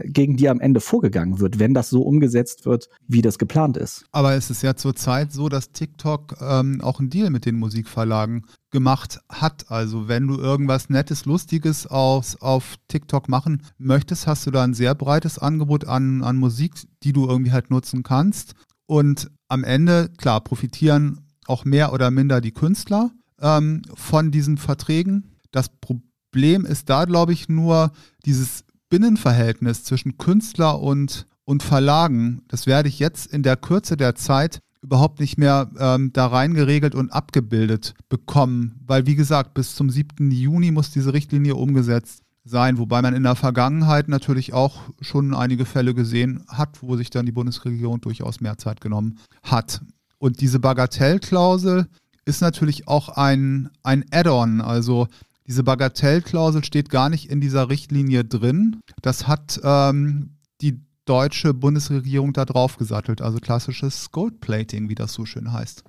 gegen 0.05 0.37
die 0.37 0.49
am 0.49 0.61
Ende 0.61 0.81
vorgegangen 0.81 1.39
wird, 1.39 1.59
wenn 1.59 1.75
das 1.75 1.91
so 1.91 2.03
umgesetzt 2.03 2.67
wird, 2.67 2.89
wie 3.06 3.23
das 3.23 3.39
geplant 3.39 3.77
ist. 3.77 4.05
Aber 4.12 4.35
es 4.35 4.51
ist 4.51 4.62
ja 4.62 4.77
zurzeit 4.77 5.33
so, 5.33 5.49
dass 5.49 5.73
TikTok 5.73 6.37
ähm, 6.41 6.81
auch 6.81 7.01
einen 7.01 7.11
Deal 7.11 7.31
mit 7.31 7.47
den 7.47 7.56
Musikverlagen 7.56 8.47
gemacht 8.71 9.21
hat. 9.29 9.71
Also 9.71 10.09
wenn 10.09 10.27
du 10.27 10.37
irgendwas 10.37 10.91
Nettes, 10.91 11.25
Lustiges 11.25 11.87
aus, 11.87 12.37
auf 12.41 12.77
TikTok 12.89 13.29
machen 13.29 13.62
möchtest, 13.79 14.27
hast 14.27 14.47
du 14.47 14.51
da 14.51 14.65
ein 14.65 14.75
sehr 14.75 14.95
breites 14.95 15.39
Angebot 15.39 15.87
an, 15.87 16.23
an 16.23 16.37
Musik, 16.37 16.73
die 17.03 17.12
du 17.12 17.27
irgendwie 17.27 17.53
halt 17.53 17.71
nutzen 17.71 18.03
kannst. 18.03 18.55
Und 18.87 19.31
am 19.49 19.65
Ende, 19.65 20.11
klar, 20.17 20.41
profitieren 20.43 21.21
auch 21.47 21.65
mehr 21.65 21.93
oder 21.93 22.11
minder 22.11 22.41
die 22.41 22.53
Künstler 22.53 23.11
ähm, 23.41 23.83
von 23.95 24.31
diesen 24.31 24.57
Verträgen. 24.57 25.37
Das 25.53 25.69
Problem 25.69 26.65
ist 26.65 26.91
da, 26.91 27.05
glaube 27.05 27.33
ich, 27.33 27.49
nur 27.49 27.93
dieses 28.25 28.63
Binnenverhältnis 28.89 29.85
zwischen 29.85 30.19
Künstler 30.19 30.81
und, 30.81 31.26
und 31.45 31.62
Verlagen. 31.62 32.43
Das 32.49 32.67
werde 32.67 32.88
ich 32.88 32.99
jetzt 32.99 33.26
in 33.26 33.43
der 33.43 33.57
Kürze 33.57 33.97
der 33.97 34.14
Zeit 34.14 34.61
überhaupt 34.83 35.19
nicht 35.19 35.38
mehr 35.38 35.71
ähm, 35.79 36.12
da 36.12 36.26
rein 36.26 36.55
geregelt 36.55 36.95
und 36.95 37.11
abgebildet 37.11 37.95
bekommen. 38.09 38.81
Weil, 38.87 39.07
wie 39.07 39.14
gesagt, 39.14 39.55
bis 39.55 39.75
zum 39.75 39.88
7. 39.91 40.31
Juni 40.31 40.71
muss 40.71 40.91
diese 40.91 41.14
Richtlinie 41.14 41.55
umgesetzt 41.55 42.23
sein, 42.45 42.76
wobei 42.76 43.00
man 43.00 43.14
in 43.14 43.23
der 43.23 43.37
Vergangenheit 43.37 44.09
natürlich 44.09 44.53
auch 44.53 44.83
schon 45.00 45.35
einige 45.35 45.64
Fälle 45.64 45.95
gesehen 45.95 46.45
hat, 46.49 46.83
wo 46.83 46.97
sich 46.97 47.09
dann 47.09 47.25
die 47.25 47.33
Bundesregierung 47.33 48.03
durchaus 48.03 48.41
mehr 48.41 48.59
Zeit 48.59 48.83
genommen 48.83 49.19
hat. 49.43 49.81
Und 50.19 50.43
diese 50.43 50.61
Bagatellklausel 50.61 51.87
ist 52.26 52.43
natürlich 52.43 52.87
auch 52.87 53.09
ein, 53.09 53.71
ein 53.83 54.05
Add-on. 54.11 54.61
Also 54.61 55.09
diese 55.47 55.63
Bagatellklausel 55.63 56.65
steht 56.65 56.89
gar 56.89 57.09
nicht 57.09 57.31
in 57.31 57.41
dieser 57.41 57.69
Richtlinie 57.69 58.25
drin. 58.25 58.81
Das 59.03 59.27
hat 59.27 59.61
ähm, 59.63 60.39
die 60.61 60.81
deutsche 61.05 61.53
Bundesregierung 61.53 62.33
da 62.33 62.45
drauf 62.45 62.77
gesattelt, 62.77 63.21
also 63.21 63.39
klassisches 63.39 64.11
Goldplating, 64.11 64.89
wie 64.89 64.95
das 64.95 65.13
so 65.13 65.27
schön 65.27 65.53
heißt. 65.53 65.85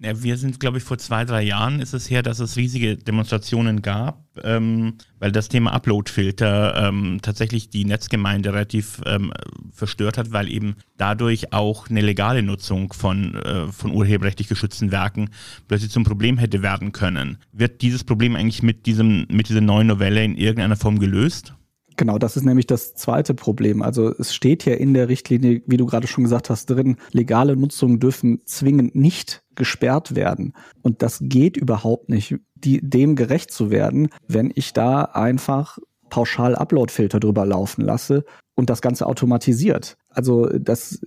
Ja, 0.00 0.22
wir 0.22 0.36
sind, 0.36 0.60
glaube 0.60 0.78
ich, 0.78 0.84
vor 0.84 0.98
zwei, 0.98 1.24
drei 1.24 1.42
Jahren 1.42 1.80
ist 1.80 1.92
es 1.92 2.08
her, 2.08 2.22
dass 2.22 2.38
es 2.38 2.56
riesige 2.56 2.96
Demonstrationen 2.96 3.82
gab, 3.82 4.24
ähm, 4.44 4.94
weil 5.18 5.32
das 5.32 5.48
Thema 5.48 5.72
Uploadfilter 5.72 6.88
ähm, 6.88 7.18
tatsächlich 7.20 7.68
die 7.68 7.84
Netzgemeinde 7.84 8.52
relativ 8.52 9.00
ähm, 9.06 9.32
verstört 9.72 10.16
hat, 10.16 10.32
weil 10.32 10.50
eben 10.50 10.76
dadurch 10.98 11.52
auch 11.52 11.90
eine 11.90 12.00
legale 12.00 12.44
Nutzung 12.44 12.92
von, 12.92 13.34
äh, 13.34 13.72
von 13.72 13.92
urheberrechtlich 13.92 14.46
geschützten 14.46 14.92
Werken 14.92 15.30
plötzlich 15.66 15.90
zum 15.90 16.04
Problem 16.04 16.38
hätte 16.38 16.62
werden 16.62 16.92
können. 16.92 17.38
Wird 17.52 17.82
dieses 17.82 18.04
Problem 18.04 18.36
eigentlich 18.36 18.62
mit, 18.62 18.86
diesem, 18.86 19.26
mit 19.30 19.48
dieser 19.48 19.60
neuen 19.60 19.88
Novelle 19.88 20.22
in 20.22 20.36
irgendeiner 20.36 20.76
Form 20.76 21.00
gelöst? 21.00 21.54
Genau, 21.98 22.16
das 22.16 22.36
ist 22.36 22.44
nämlich 22.44 22.68
das 22.68 22.94
zweite 22.94 23.34
Problem. 23.34 23.82
Also 23.82 24.14
es 24.16 24.32
steht 24.32 24.64
ja 24.64 24.74
in 24.74 24.94
der 24.94 25.08
Richtlinie, 25.08 25.62
wie 25.66 25.76
du 25.76 25.84
gerade 25.84 26.06
schon 26.06 26.22
gesagt 26.22 26.48
hast, 26.48 26.70
drin, 26.70 26.96
legale 27.10 27.56
Nutzungen 27.56 27.98
dürfen 27.98 28.40
zwingend 28.44 28.94
nicht 28.94 29.42
gesperrt 29.58 30.14
werden. 30.14 30.54
Und 30.80 31.02
das 31.02 31.18
geht 31.20 31.58
überhaupt 31.58 32.08
nicht, 32.08 32.36
die, 32.54 32.80
dem 32.80 33.14
gerecht 33.14 33.50
zu 33.50 33.70
werden, 33.70 34.08
wenn 34.26 34.50
ich 34.54 34.72
da 34.72 35.02
einfach 35.02 35.78
pauschal 36.08 36.56
Upload-Filter 36.56 37.20
drüber 37.20 37.44
laufen 37.44 37.82
lasse 37.82 38.24
und 38.54 38.70
das 38.70 38.80
Ganze 38.80 39.06
automatisiert. 39.06 39.98
Also 40.08 40.46
das, 40.46 41.00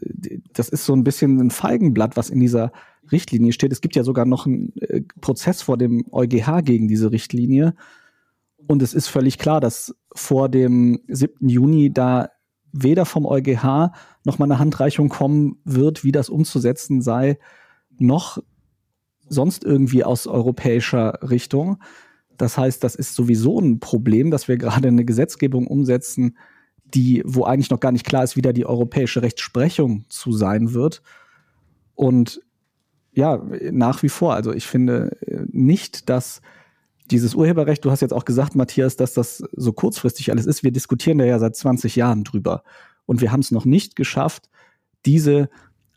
das 0.54 0.70
ist 0.70 0.86
so 0.86 0.94
ein 0.94 1.04
bisschen 1.04 1.40
ein 1.40 1.50
Feigenblatt, 1.50 2.16
was 2.16 2.30
in 2.30 2.40
dieser 2.40 2.72
Richtlinie 3.12 3.52
steht. 3.52 3.72
Es 3.72 3.82
gibt 3.82 3.96
ja 3.96 4.04
sogar 4.04 4.26
noch 4.26 4.46
einen 4.46 4.74
äh, 4.78 5.02
Prozess 5.20 5.62
vor 5.64 5.78
dem 5.78 6.06
EuGH 6.12 6.62
gegen 6.64 6.88
diese 6.88 7.12
Richtlinie. 7.12 7.74
Und 8.68 8.84
es 8.84 8.94
ist 8.94 9.08
völlig 9.08 9.40
klar, 9.40 9.60
dass 9.60 9.96
vor 10.14 10.48
dem 10.50 11.02
7. 11.08 11.50
Juni 11.50 11.92
da 11.92 12.30
weder 12.72 13.06
vom 13.06 13.26
EuGH 13.26 13.92
noch 14.24 14.40
mal 14.40 14.46
eine 14.46 14.60
Handreichung 14.60 15.10
kommen 15.10 15.58
wird, 15.66 16.04
wie 16.04 16.12
das 16.12 16.30
umzusetzen 16.30 17.02
sei, 17.02 17.38
noch 18.02 18.40
sonst 19.28 19.64
irgendwie 19.64 20.04
aus 20.04 20.28
europäischer 20.28 21.20
Richtung. 21.30 21.78
Das 22.38 22.58
heißt, 22.58 22.84
das 22.84 22.96
ist 22.96 23.16
sowieso 23.16 23.60
ein 23.60 23.80
Problem, 23.80 24.32
dass 24.32 24.48
wir 24.48 24.58
gerade 24.58 24.88
eine 24.88 25.06
Gesetzgebung 25.06 25.68
umsetzen, 25.68 26.38
die, 26.84 27.24
wo 27.26 27.44
eigentlich 27.44 27.70
noch 27.70 27.80
gar 27.80 27.92
nicht 27.92 28.06
klar 28.06 28.24
ist, 28.24 28.36
wie 28.36 28.42
da 28.42 28.52
die 28.52 28.66
europäische 28.66 29.22
Rechtsprechung 29.22 30.06
zu 30.10 30.34
sein 30.34 30.74
wird. 30.74 31.02
Und 31.96 32.42
ja, 33.14 33.42
nach 33.72 34.04
wie 34.04 34.10
vor. 34.10 34.34
Also 34.34 34.54
ich 34.54 34.66
finde 34.68 35.18
äh, 35.28 35.46
nicht, 35.52 36.10
dass 36.10 36.42
dieses 37.10 37.36
Urheberrecht, 37.36 37.84
du 37.84 37.92
hast 37.92 38.02
jetzt 38.02 38.14
auch 38.14 38.26
gesagt, 38.26 38.56
Matthias, 38.56 38.96
dass 38.96 39.14
das 39.14 39.44
so 39.54 39.74
kurzfristig 39.74 40.32
alles 40.32 40.46
ist. 40.46 40.64
Wir 40.64 40.72
diskutieren 40.72 41.18
da 41.18 41.26
ja 41.26 41.40
seit 41.40 41.56
20 41.56 41.96
Jahren 41.96 42.24
drüber. 42.24 42.64
Und 43.06 43.22
wir 43.22 43.32
haben 43.32 43.42
es 43.42 43.52
noch 43.52 43.66
nicht 43.66 43.96
geschafft, 43.96 44.50
diese 45.06 45.50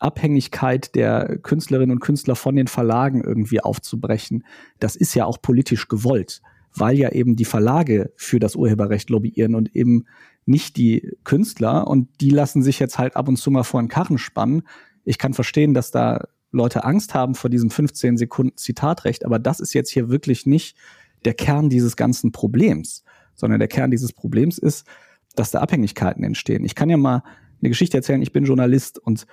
Abhängigkeit 0.04 0.94
der 0.94 1.38
Künstlerinnen 1.38 1.90
und 1.90 2.00
Künstler 2.00 2.36
von 2.36 2.54
den 2.54 2.68
Verlagen 2.68 3.24
irgendwie 3.24 3.60
aufzubrechen. 3.60 4.44
Das 4.78 4.96
ist 4.96 5.14
ja 5.14 5.24
auch 5.24 5.40
politisch 5.40 5.88
gewollt, 5.88 6.42
weil 6.74 6.96
ja 6.96 7.10
eben 7.10 7.36
die 7.36 7.44
Verlage 7.44 8.12
für 8.16 8.38
das 8.38 8.54
Urheberrecht 8.54 9.10
lobbyieren 9.10 9.54
und 9.54 9.74
eben 9.74 10.04
nicht 10.46 10.76
die 10.76 11.16
Künstler. 11.24 11.86
Und 11.86 12.08
die 12.20 12.30
lassen 12.30 12.62
sich 12.62 12.78
jetzt 12.78 12.98
halt 12.98 13.16
ab 13.16 13.28
und 13.28 13.36
zu 13.36 13.50
mal 13.50 13.64
vor 13.64 13.82
den 13.82 13.88
Karren 13.88 14.18
spannen. 14.18 14.62
Ich 15.04 15.18
kann 15.18 15.32
verstehen, 15.32 15.74
dass 15.74 15.90
da 15.90 16.26
Leute 16.52 16.84
Angst 16.84 17.14
haben 17.14 17.34
vor 17.34 17.50
diesem 17.50 17.70
15 17.70 18.16
Sekunden 18.16 18.56
Zitatrecht, 18.56 19.24
aber 19.24 19.38
das 19.38 19.58
ist 19.58 19.74
jetzt 19.74 19.90
hier 19.90 20.08
wirklich 20.08 20.46
nicht 20.46 20.76
der 21.24 21.34
Kern 21.34 21.68
dieses 21.68 21.96
ganzen 21.96 22.30
Problems, 22.30 23.02
sondern 23.34 23.58
der 23.58 23.68
Kern 23.68 23.90
dieses 23.90 24.12
Problems 24.12 24.58
ist, 24.58 24.86
dass 25.34 25.50
da 25.50 25.60
Abhängigkeiten 25.60 26.22
entstehen. 26.22 26.64
Ich 26.64 26.74
kann 26.74 26.90
ja 26.90 26.96
mal 26.96 27.24
eine 27.60 27.70
Geschichte 27.70 27.96
erzählen, 27.96 28.22
ich 28.22 28.32
bin 28.32 28.44
Journalist 28.44 28.98
und 28.98 29.26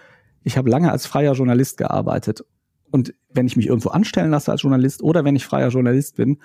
ich 0.43 0.57
habe 0.57 0.69
lange 0.69 0.91
als 0.91 1.05
freier 1.05 1.33
Journalist 1.33 1.77
gearbeitet. 1.77 2.43
Und 2.89 3.13
wenn 3.33 3.48
ich 3.48 3.55
mich 3.55 3.67
irgendwo 3.67 3.89
anstellen 3.89 4.31
lasse 4.31 4.51
als 4.51 4.63
Journalist 4.63 5.01
oder 5.01 5.24
wenn 5.24 5.36
ich 5.36 5.45
freier 5.45 5.69
Journalist 5.69 6.15
bin, 6.17 6.39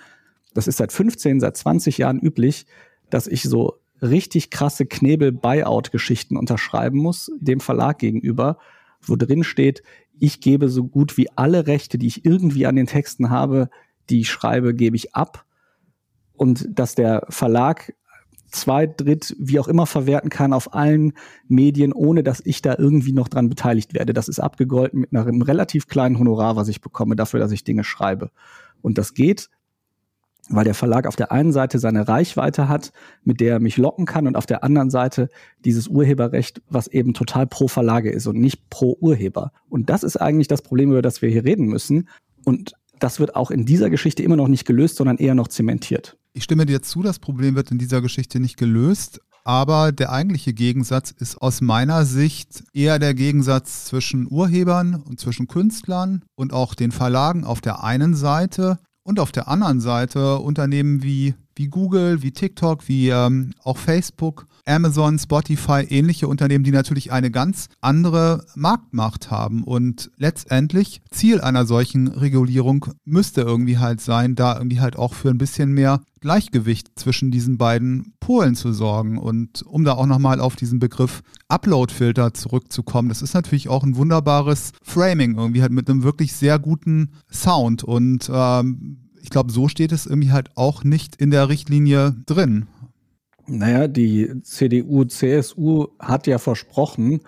das 0.53 0.67
ist 0.67 0.77
seit 0.77 0.91
15, 0.91 1.39
seit 1.39 1.57
20 1.57 1.97
Jahren 1.97 2.19
üblich, 2.19 2.65
dass 3.09 3.27
ich 3.27 3.43
so 3.43 3.79
richtig 4.01 4.49
krasse 4.49 4.85
Knebel-Buyout-Geschichten 4.85 6.37
unterschreiben 6.37 6.99
muss, 6.99 7.31
dem 7.39 7.59
Verlag 7.59 7.99
gegenüber, 7.99 8.57
wo 9.01 9.15
drin 9.15 9.43
steht, 9.43 9.83
ich 10.19 10.41
gebe 10.41 10.69
so 10.69 10.85
gut 10.85 11.17
wie 11.17 11.29
alle 11.35 11.67
Rechte, 11.67 11.97
die 11.97 12.07
ich 12.07 12.25
irgendwie 12.25 12.65
an 12.65 12.75
den 12.75 12.87
Texten 12.87 13.29
habe, 13.29 13.69
die 14.09 14.21
ich 14.21 14.29
schreibe, 14.29 14.73
gebe 14.73 14.95
ich 14.95 15.15
ab. 15.15 15.45
Und 16.33 16.67
dass 16.71 16.95
der 16.95 17.25
Verlag 17.29 17.93
zwei, 18.51 18.87
dritt, 18.87 19.35
wie 19.39 19.59
auch 19.59 19.67
immer 19.67 19.85
verwerten 19.85 20.29
kann 20.29 20.53
auf 20.53 20.73
allen 20.73 21.13
Medien, 21.47 21.93
ohne 21.93 22.23
dass 22.23 22.41
ich 22.43 22.61
da 22.61 22.75
irgendwie 22.77 23.13
noch 23.13 23.27
dran 23.27 23.49
beteiligt 23.49 23.93
werde. 23.93 24.13
Das 24.13 24.27
ist 24.27 24.39
abgegolten 24.39 25.01
mit 25.01 25.15
einem 25.15 25.41
relativ 25.41 25.87
kleinen 25.87 26.19
Honorar, 26.19 26.55
was 26.55 26.67
ich 26.67 26.81
bekomme 26.81 27.15
dafür, 27.15 27.39
dass 27.39 27.51
ich 27.51 27.63
Dinge 27.63 27.83
schreibe. 27.83 28.31
Und 28.81 28.97
das 28.97 29.13
geht, 29.13 29.49
weil 30.49 30.63
der 30.63 30.73
Verlag 30.73 31.07
auf 31.07 31.15
der 31.15 31.31
einen 31.31 31.51
Seite 31.51 31.79
seine 31.79 32.07
Reichweite 32.07 32.69
hat, 32.69 32.91
mit 33.23 33.41
der 33.41 33.53
er 33.53 33.59
mich 33.59 33.77
locken 33.77 34.05
kann, 34.05 34.27
und 34.27 34.35
auf 34.35 34.45
der 34.45 34.63
anderen 34.63 34.89
Seite 34.89 35.29
dieses 35.65 35.87
Urheberrecht, 35.87 36.61
was 36.69 36.87
eben 36.87 37.13
total 37.13 37.47
pro 37.47 37.67
Verlage 37.67 38.11
ist 38.11 38.27
und 38.27 38.39
nicht 38.39 38.69
pro 38.69 38.97
Urheber. 38.99 39.51
Und 39.69 39.89
das 39.89 40.03
ist 40.03 40.17
eigentlich 40.17 40.47
das 40.47 40.61
Problem, 40.61 40.91
über 40.91 41.01
das 41.01 41.21
wir 41.21 41.29
hier 41.29 41.43
reden 41.43 41.67
müssen. 41.67 42.07
Und 42.45 42.73
das 42.99 43.19
wird 43.19 43.35
auch 43.35 43.51
in 43.51 43.65
dieser 43.65 43.89
Geschichte 43.89 44.23
immer 44.23 44.37
noch 44.37 44.47
nicht 44.47 44.65
gelöst, 44.65 44.95
sondern 44.95 45.17
eher 45.17 45.35
noch 45.35 45.49
zementiert. 45.49 46.17
Ich 46.37 46.43
stimme 46.43 46.67
dir 46.67 46.83
zu, 46.83 47.01
das 47.01 47.17
Problem 47.17 47.55
wird 47.55 47.71
in 47.71 47.79
dieser 47.79 47.99
Geschichte 47.99 48.39
nicht 48.39 48.57
gelöst. 48.57 49.21
Aber 49.43 49.91
der 49.91 50.11
eigentliche 50.11 50.53
Gegensatz 50.53 51.09
ist 51.09 51.41
aus 51.41 51.61
meiner 51.61 52.05
Sicht 52.05 52.63
eher 52.73 52.99
der 52.99 53.15
Gegensatz 53.15 53.85
zwischen 53.85 54.27
Urhebern 54.29 55.01
und 55.01 55.19
zwischen 55.19 55.47
Künstlern 55.47 56.23
und 56.35 56.53
auch 56.53 56.75
den 56.75 56.91
Verlagen 56.91 57.43
auf 57.43 57.59
der 57.59 57.83
einen 57.83 58.13
Seite 58.13 58.77
und 59.01 59.19
auf 59.19 59.31
der 59.31 59.47
anderen 59.47 59.81
Seite 59.81 60.37
Unternehmen 60.37 61.01
wie, 61.01 61.33
wie 61.57 61.67
Google, 61.67 62.21
wie 62.21 62.31
TikTok, 62.31 62.87
wie 62.87 63.09
ähm, 63.09 63.51
auch 63.63 63.77
Facebook, 63.77 64.47
Amazon, 64.65 65.17
Spotify, 65.17 65.85
ähnliche 65.89 66.27
Unternehmen, 66.27 66.63
die 66.63 66.71
natürlich 66.71 67.11
eine 67.11 67.31
ganz 67.31 67.69
andere 67.81 68.45
Marktmacht 68.55 69.31
haben. 69.31 69.63
Und 69.63 70.11
letztendlich 70.17 71.01
Ziel 71.09 71.41
einer 71.41 71.65
solchen 71.65 72.07
Regulierung 72.07 72.87
müsste 73.05 73.41
irgendwie 73.41 73.77
halt 73.77 74.01
sein, 74.01 74.35
da 74.35 74.57
irgendwie 74.57 74.79
halt 74.79 74.97
auch 74.97 75.13
für 75.13 75.29
ein 75.29 75.37
bisschen 75.37 75.71
mehr 75.71 76.01
Gleichgewicht 76.19 76.91
zwischen 76.95 77.31
diesen 77.31 77.57
beiden 77.57 78.13
Polen 78.19 78.55
zu 78.55 78.73
sorgen. 78.73 79.17
Und 79.17 79.63
um 79.63 79.83
da 79.83 79.93
auch 79.93 80.05
nochmal 80.05 80.39
auf 80.41 80.55
diesen 80.55 80.79
Begriff 80.79 81.21
Upload-Filter 81.47 82.33
zurückzukommen, 82.33 83.09
das 83.09 83.21
ist 83.21 83.33
natürlich 83.33 83.69
auch 83.69 83.83
ein 83.83 83.95
wunderbares 83.95 84.73
Framing, 84.83 85.37
irgendwie 85.37 85.61
halt 85.61 85.71
mit 85.71 85.89
einem 85.89 86.03
wirklich 86.03 86.33
sehr 86.33 86.59
guten 86.59 87.11
Sound. 87.31 87.83
Und 87.83 88.29
ähm, 88.33 89.06
ich 89.27 89.29
glaube, 89.29 89.51
so 89.51 89.67
steht 89.67 89.91
es 89.91 90.05
irgendwie 90.05 90.31
halt 90.31 90.51
auch 90.55 90.85
nicht 90.85 91.17
in 91.17 91.31
der 91.31 91.49
Richtlinie 91.49 92.15
drin. 92.25 92.67
Naja, 93.45 93.89
die 93.89 94.41
CDU, 94.41 95.03
CSU 95.03 95.87
hat 95.99 96.27
ja 96.27 96.37
versprochen, 96.37 97.19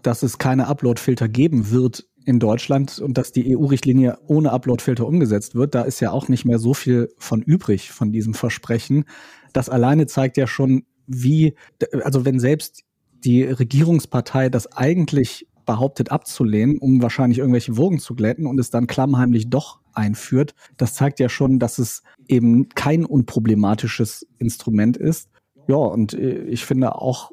dass 0.00 0.22
es 0.22 0.38
keine 0.38 0.68
Upload-Filter 0.68 1.28
geben 1.28 1.72
wird 1.72 2.06
in 2.24 2.38
Deutschland 2.38 3.00
und 3.00 3.18
dass 3.18 3.32
die 3.32 3.56
EU-Richtlinie 3.56 4.18
ohne 4.28 4.52
Upload-Filter 4.52 5.04
umgesetzt 5.04 5.56
wird. 5.56 5.74
Da 5.74 5.82
ist 5.82 5.98
ja 5.98 6.12
auch 6.12 6.28
nicht 6.28 6.44
mehr 6.44 6.60
so 6.60 6.74
viel 6.74 7.08
von 7.18 7.42
übrig 7.42 7.90
von 7.90 8.12
diesem 8.12 8.34
Versprechen. 8.34 9.04
Das 9.52 9.68
alleine 9.68 10.06
zeigt 10.06 10.36
ja 10.36 10.46
schon, 10.46 10.84
wie, 11.08 11.56
also 12.04 12.24
wenn 12.24 12.38
selbst 12.38 12.84
die 13.24 13.42
Regierungspartei 13.42 14.48
das 14.48 14.70
eigentlich 14.70 15.48
behauptet 15.66 16.12
abzulehnen, 16.12 16.78
um 16.78 17.02
wahrscheinlich 17.02 17.40
irgendwelche 17.40 17.76
Wogen 17.76 17.98
zu 17.98 18.14
glätten 18.14 18.46
und 18.46 18.60
es 18.60 18.70
dann 18.70 18.86
klammheimlich 18.86 19.50
doch 19.50 19.80
einführt, 19.98 20.54
das 20.76 20.94
zeigt 20.94 21.20
ja 21.20 21.28
schon, 21.28 21.58
dass 21.58 21.78
es 21.78 22.02
eben 22.28 22.68
kein 22.70 23.04
unproblematisches 23.04 24.26
Instrument 24.38 24.96
ist. 24.96 25.28
Ja, 25.66 25.76
und 25.76 26.14
äh, 26.14 26.44
ich 26.44 26.64
finde 26.64 26.94
auch, 26.94 27.32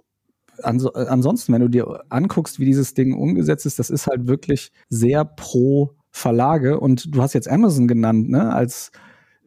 ans 0.62 0.86
ansonsten, 0.88 1.54
wenn 1.54 1.62
du 1.62 1.70
dir 1.70 2.04
anguckst, 2.10 2.60
wie 2.60 2.66
dieses 2.66 2.94
Ding 2.94 3.14
umgesetzt 3.14 3.66
ist, 3.66 3.80
das 3.80 3.90
ist 3.90 4.08
halt 4.08 4.28
wirklich 4.28 4.72
sehr 4.90 5.26
pro 5.26 5.92
Verlage. 6.12 6.80
Und 6.80 7.14
du 7.14 7.22
hast 7.22 7.34
jetzt 7.34 7.50
Amazon 7.50 7.88
genannt, 7.88 8.30
ne, 8.30 8.54
als 8.54 8.92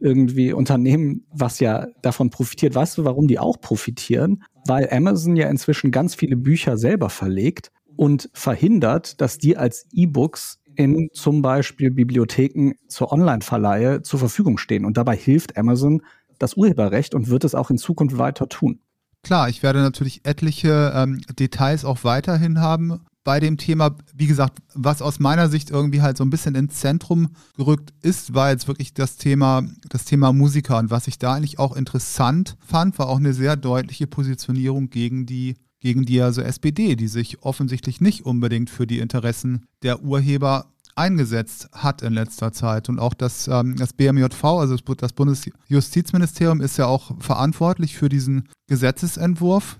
irgendwie 0.00 0.52
Unternehmen, 0.52 1.26
was 1.32 1.60
ja 1.60 1.88
davon 2.02 2.30
profitiert. 2.30 2.74
Weißt 2.74 2.98
du, 2.98 3.04
warum 3.04 3.26
die 3.26 3.38
auch 3.38 3.60
profitieren? 3.60 4.44
Weil 4.66 4.88
Amazon 4.90 5.34
ja 5.36 5.48
inzwischen 5.48 5.90
ganz 5.90 6.14
viele 6.14 6.36
Bücher 6.36 6.76
selber 6.76 7.10
verlegt 7.10 7.70
und 7.96 8.30
verhindert, 8.32 9.20
dass 9.20 9.38
die 9.38 9.56
als 9.56 9.86
E-Books 9.92 10.57
in 10.78 11.10
zum 11.12 11.42
Beispiel 11.42 11.90
Bibliotheken 11.90 12.74
zur 12.86 13.12
Online-Verleihe 13.12 14.02
zur 14.02 14.20
Verfügung 14.20 14.58
stehen. 14.58 14.84
Und 14.84 14.96
dabei 14.96 15.16
hilft 15.16 15.56
Amazon 15.56 16.02
das 16.38 16.54
Urheberrecht 16.54 17.16
und 17.16 17.28
wird 17.28 17.42
es 17.42 17.56
auch 17.56 17.70
in 17.70 17.78
Zukunft 17.78 18.16
weiter 18.16 18.48
tun. 18.48 18.78
Klar, 19.24 19.48
ich 19.48 19.64
werde 19.64 19.80
natürlich 19.80 20.24
etliche 20.24 20.92
ähm, 20.94 21.20
Details 21.36 21.84
auch 21.84 22.04
weiterhin 22.04 22.60
haben 22.60 23.00
bei 23.24 23.40
dem 23.40 23.56
Thema. 23.58 23.96
Wie 24.14 24.28
gesagt, 24.28 24.58
was 24.72 25.02
aus 25.02 25.18
meiner 25.18 25.48
Sicht 25.48 25.70
irgendwie 25.70 26.00
halt 26.00 26.16
so 26.16 26.24
ein 26.24 26.30
bisschen 26.30 26.54
ins 26.54 26.76
Zentrum 26.76 27.30
gerückt 27.56 27.92
ist, 28.00 28.34
war 28.34 28.50
jetzt 28.50 28.68
wirklich 28.68 28.94
das 28.94 29.16
Thema, 29.16 29.64
das 29.88 30.04
Thema 30.04 30.32
Musiker. 30.32 30.78
Und 30.78 30.92
was 30.92 31.08
ich 31.08 31.18
da 31.18 31.34
eigentlich 31.34 31.58
auch 31.58 31.74
interessant 31.74 32.56
fand, 32.64 33.00
war 33.00 33.08
auch 33.08 33.18
eine 33.18 33.34
sehr 33.34 33.56
deutliche 33.56 34.06
Positionierung 34.06 34.90
gegen 34.90 35.26
die 35.26 35.56
gegen 35.80 36.04
die 36.04 36.20
also 36.20 36.40
SPD, 36.40 36.96
die 36.96 37.08
sich 37.08 37.42
offensichtlich 37.42 38.00
nicht 38.00 38.24
unbedingt 38.24 38.70
für 38.70 38.86
die 38.86 38.98
Interessen 38.98 39.66
der 39.82 40.02
Urheber 40.02 40.72
eingesetzt 40.98 41.68
hat 41.72 42.02
in 42.02 42.12
letzter 42.12 42.52
Zeit. 42.52 42.88
Und 42.88 42.98
auch 42.98 43.14
das, 43.14 43.48
ähm, 43.48 43.76
das 43.76 43.92
BMJV, 43.92 44.44
also 44.44 44.76
das 44.76 45.12
Bundesjustizministerium, 45.12 46.60
ist 46.60 46.76
ja 46.76 46.86
auch 46.86 47.12
verantwortlich 47.20 47.96
für 47.96 48.08
diesen 48.08 48.48
Gesetzesentwurf. 48.66 49.78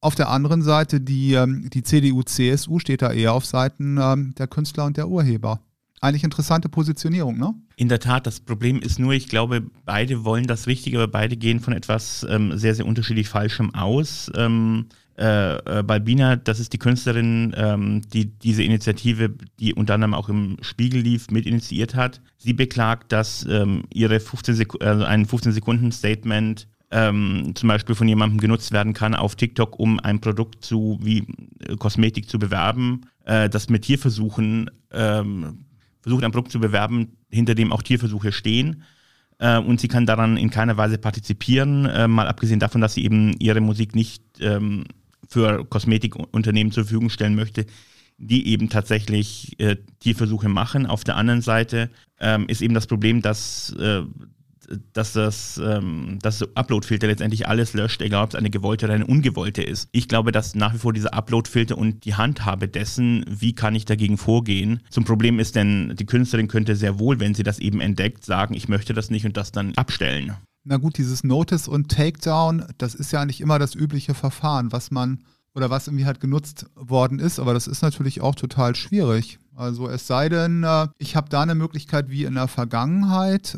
Auf 0.00 0.14
der 0.14 0.28
anderen 0.30 0.62
Seite, 0.62 1.00
die, 1.00 1.34
ähm, 1.34 1.68
die 1.70 1.82
CDU, 1.82 2.22
CSU 2.22 2.78
steht 2.78 3.02
da 3.02 3.12
eher 3.12 3.32
auf 3.32 3.46
Seiten 3.46 3.98
ähm, 4.00 4.34
der 4.36 4.48
Künstler 4.48 4.86
und 4.86 4.96
der 4.96 5.08
Urheber. 5.08 5.60
Eigentlich 6.00 6.24
interessante 6.24 6.68
Positionierung, 6.68 7.38
ne? 7.38 7.54
In 7.76 7.88
der 7.88 8.00
Tat, 8.00 8.26
das 8.26 8.40
Problem 8.40 8.80
ist 8.80 8.98
nur, 8.98 9.14
ich 9.14 9.28
glaube, 9.28 9.62
beide 9.86 10.24
wollen 10.24 10.46
das 10.46 10.66
Richtige, 10.66 10.98
aber 10.98 11.08
beide 11.08 11.36
gehen 11.36 11.60
von 11.60 11.72
etwas 11.72 12.26
ähm, 12.28 12.58
sehr, 12.58 12.74
sehr 12.74 12.84
unterschiedlich 12.84 13.28
Falschem 13.28 13.74
aus. 13.74 14.30
Äh, 15.16 15.78
äh, 15.78 15.82
Balbina, 15.84 16.34
das 16.36 16.58
ist 16.58 16.72
die 16.72 16.78
Künstlerin, 16.78 17.54
ähm, 17.56 18.02
die 18.12 18.26
diese 18.26 18.64
Initiative, 18.64 19.32
die 19.60 19.72
unter 19.72 19.94
anderem 19.94 20.14
auch 20.14 20.28
im 20.28 20.56
Spiegel 20.60 21.02
lief, 21.02 21.30
mit 21.30 21.46
initiiert 21.46 21.94
hat. 21.94 22.20
Sie 22.36 22.52
beklagt, 22.52 23.12
dass 23.12 23.46
ähm, 23.48 23.84
ihre 23.92 24.18
15 24.18 24.54
Sek 24.56 24.82
also 24.82 25.04
ein 25.04 25.26
15-Sekunden-Statement 25.26 26.66
ähm, 26.90 27.52
zum 27.54 27.68
Beispiel 27.68 27.94
von 27.94 28.08
jemandem 28.08 28.40
genutzt 28.40 28.72
werden 28.72 28.92
kann 28.92 29.14
auf 29.14 29.36
TikTok, 29.36 29.78
um 29.78 30.00
ein 30.00 30.20
Produkt 30.20 30.64
zu 30.64 30.98
wie 31.00 31.26
äh, 31.60 31.76
Kosmetik 31.76 32.28
zu 32.28 32.40
bewerben, 32.40 33.02
äh, 33.24 33.48
das 33.48 33.68
mit 33.68 33.82
Tierversuchen 33.82 34.70
ähm, 34.90 35.64
versucht, 36.00 36.24
ein 36.24 36.32
Produkt 36.32 36.50
zu 36.50 36.58
bewerben, 36.58 37.16
hinter 37.30 37.54
dem 37.54 37.72
auch 37.72 37.82
Tierversuche 37.82 38.32
stehen 38.32 38.82
äh, 39.38 39.58
und 39.58 39.80
sie 39.80 39.88
kann 39.88 40.06
daran 40.06 40.36
in 40.36 40.50
keiner 40.50 40.76
Weise 40.76 40.98
partizipieren, 40.98 41.86
äh, 41.86 42.08
mal 42.08 42.26
abgesehen 42.26 42.60
davon, 42.60 42.80
dass 42.80 42.94
sie 42.94 43.04
eben 43.04 43.34
ihre 43.38 43.60
Musik 43.60 43.94
nicht 43.94 44.22
ähm, 44.40 44.84
für 45.28 45.64
Kosmetikunternehmen 45.64 46.72
zur 46.72 46.84
Verfügung 46.84 47.10
stellen 47.10 47.34
möchte, 47.34 47.66
die 48.18 48.48
eben 48.48 48.68
tatsächlich 48.68 49.58
äh, 49.58 49.76
Tierversuche 50.00 50.48
machen. 50.48 50.86
Auf 50.86 51.04
der 51.04 51.16
anderen 51.16 51.42
Seite 51.42 51.90
ähm, 52.20 52.46
ist 52.48 52.62
eben 52.62 52.74
das 52.74 52.86
Problem, 52.86 53.22
dass 53.22 53.74
äh, 53.78 54.02
dass 54.92 55.12
das, 55.12 55.60
ähm, 55.62 56.18
das 56.22 56.42
Upload-Filter 56.54 57.06
letztendlich 57.06 57.48
alles 57.48 57.74
löscht, 57.74 58.02
egal 58.02 58.24
ob 58.24 58.30
es 58.30 58.34
eine 58.34 58.50
gewollte 58.50 58.86
oder 58.86 58.94
eine 58.94 59.06
ungewollte 59.06 59.62
ist. 59.62 59.88
Ich 59.92 60.08
glaube, 60.08 60.32
dass 60.32 60.54
nach 60.54 60.74
wie 60.74 60.78
vor 60.78 60.92
dieser 60.92 61.14
Upload-Filter 61.14 61.76
und 61.76 62.04
die 62.04 62.14
Handhabe 62.14 62.68
dessen, 62.68 63.24
wie 63.28 63.54
kann 63.54 63.74
ich 63.74 63.84
dagegen 63.84 64.18
vorgehen, 64.18 64.80
zum 64.90 65.04
Problem 65.04 65.38
ist, 65.38 65.56
denn 65.56 65.94
die 65.98 66.06
Künstlerin 66.06 66.48
könnte 66.48 66.76
sehr 66.76 66.98
wohl, 66.98 67.20
wenn 67.20 67.34
sie 67.34 67.42
das 67.42 67.58
eben 67.58 67.80
entdeckt, 67.80 68.24
sagen, 68.24 68.54
ich 68.54 68.68
möchte 68.68 68.94
das 68.94 69.10
nicht 69.10 69.26
und 69.26 69.36
das 69.36 69.52
dann 69.52 69.74
abstellen. 69.76 70.34
Na 70.64 70.78
gut, 70.78 70.96
dieses 70.96 71.24
Notice 71.24 71.68
und 71.68 71.90
Takedown, 71.90 72.64
das 72.78 72.94
ist 72.94 73.12
ja 73.12 73.26
nicht 73.26 73.42
immer 73.42 73.58
das 73.58 73.74
übliche 73.74 74.14
Verfahren, 74.14 74.72
was 74.72 74.90
man 74.90 75.22
oder 75.54 75.70
was 75.70 75.86
irgendwie 75.86 76.06
halt 76.06 76.20
genutzt 76.20 76.66
worden 76.74 77.18
ist, 77.18 77.38
aber 77.38 77.54
das 77.54 77.66
ist 77.66 77.82
natürlich 77.82 78.20
auch 78.20 78.34
total 78.34 78.74
schwierig. 78.74 79.38
Also 79.54 79.88
es 79.88 80.06
sei 80.08 80.28
denn, 80.28 80.64
äh, 80.64 80.88
ich 80.98 81.14
habe 81.14 81.28
da 81.28 81.42
eine 81.42 81.54
Möglichkeit 81.54 82.08
wie 82.08 82.24
in 82.24 82.34
der 82.34 82.48
Vergangenheit, 82.48 83.56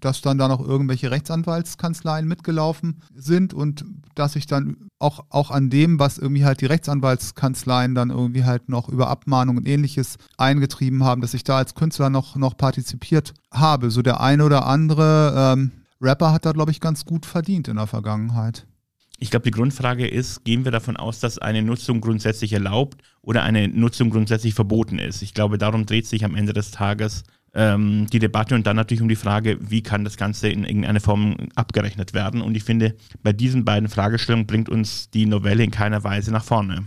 dass 0.00 0.20
dann 0.20 0.36
da 0.36 0.46
noch 0.46 0.60
irgendwelche 0.60 1.10
Rechtsanwaltskanzleien 1.10 2.28
mitgelaufen 2.28 3.00
sind 3.14 3.54
und 3.54 3.86
dass 4.14 4.36
ich 4.36 4.46
dann 4.46 4.88
auch, 4.98 5.24
auch 5.30 5.50
an 5.50 5.70
dem, 5.70 5.98
was 5.98 6.18
irgendwie 6.18 6.44
halt 6.44 6.60
die 6.60 6.66
Rechtsanwaltskanzleien 6.66 7.94
dann 7.94 8.10
irgendwie 8.10 8.44
halt 8.44 8.68
noch 8.68 8.90
über 8.90 9.08
Abmahnung 9.08 9.56
und 9.56 9.66
ähnliches 9.66 10.16
eingetrieben 10.36 11.02
haben, 11.02 11.22
dass 11.22 11.32
ich 11.32 11.44
da 11.44 11.56
als 11.56 11.74
Künstler 11.74 12.10
noch, 12.10 12.36
noch 12.36 12.56
partizipiert 12.58 13.32
habe. 13.50 13.90
So 13.90 14.02
der 14.02 14.20
eine 14.20 14.44
oder 14.44 14.66
andere 14.66 15.54
ähm, 15.56 15.72
Rapper 16.00 16.32
hat 16.32 16.46
da, 16.46 16.52
glaube 16.52 16.70
ich, 16.70 16.80
ganz 16.80 17.04
gut 17.04 17.26
verdient 17.26 17.68
in 17.68 17.76
der 17.76 17.86
Vergangenheit. 17.86 18.66
Ich 19.20 19.30
glaube, 19.30 19.44
die 19.44 19.50
Grundfrage 19.50 20.06
ist, 20.06 20.44
gehen 20.44 20.64
wir 20.64 20.70
davon 20.70 20.96
aus, 20.96 21.18
dass 21.18 21.38
eine 21.38 21.62
Nutzung 21.62 22.00
grundsätzlich 22.00 22.52
erlaubt 22.52 23.02
oder 23.20 23.42
eine 23.42 23.66
Nutzung 23.66 24.10
grundsätzlich 24.10 24.54
verboten 24.54 25.00
ist? 25.00 25.22
Ich 25.22 25.34
glaube, 25.34 25.58
darum 25.58 25.86
dreht 25.86 26.06
sich 26.06 26.24
am 26.24 26.36
Ende 26.36 26.52
des 26.52 26.70
Tages 26.70 27.24
ähm, 27.52 28.06
die 28.12 28.20
Debatte 28.20 28.54
und 28.54 28.66
dann 28.66 28.76
natürlich 28.76 29.02
um 29.02 29.08
die 29.08 29.16
Frage, 29.16 29.58
wie 29.60 29.82
kann 29.82 30.04
das 30.04 30.16
Ganze 30.16 30.48
in 30.48 30.64
irgendeiner 30.64 31.00
Form 31.00 31.36
abgerechnet 31.56 32.14
werden? 32.14 32.40
Und 32.40 32.56
ich 32.56 32.62
finde, 32.62 32.94
bei 33.24 33.32
diesen 33.32 33.64
beiden 33.64 33.88
Fragestellungen 33.88 34.46
bringt 34.46 34.68
uns 34.68 35.10
die 35.10 35.26
Novelle 35.26 35.64
in 35.64 35.72
keiner 35.72 36.04
Weise 36.04 36.30
nach 36.30 36.44
vorne. 36.44 36.84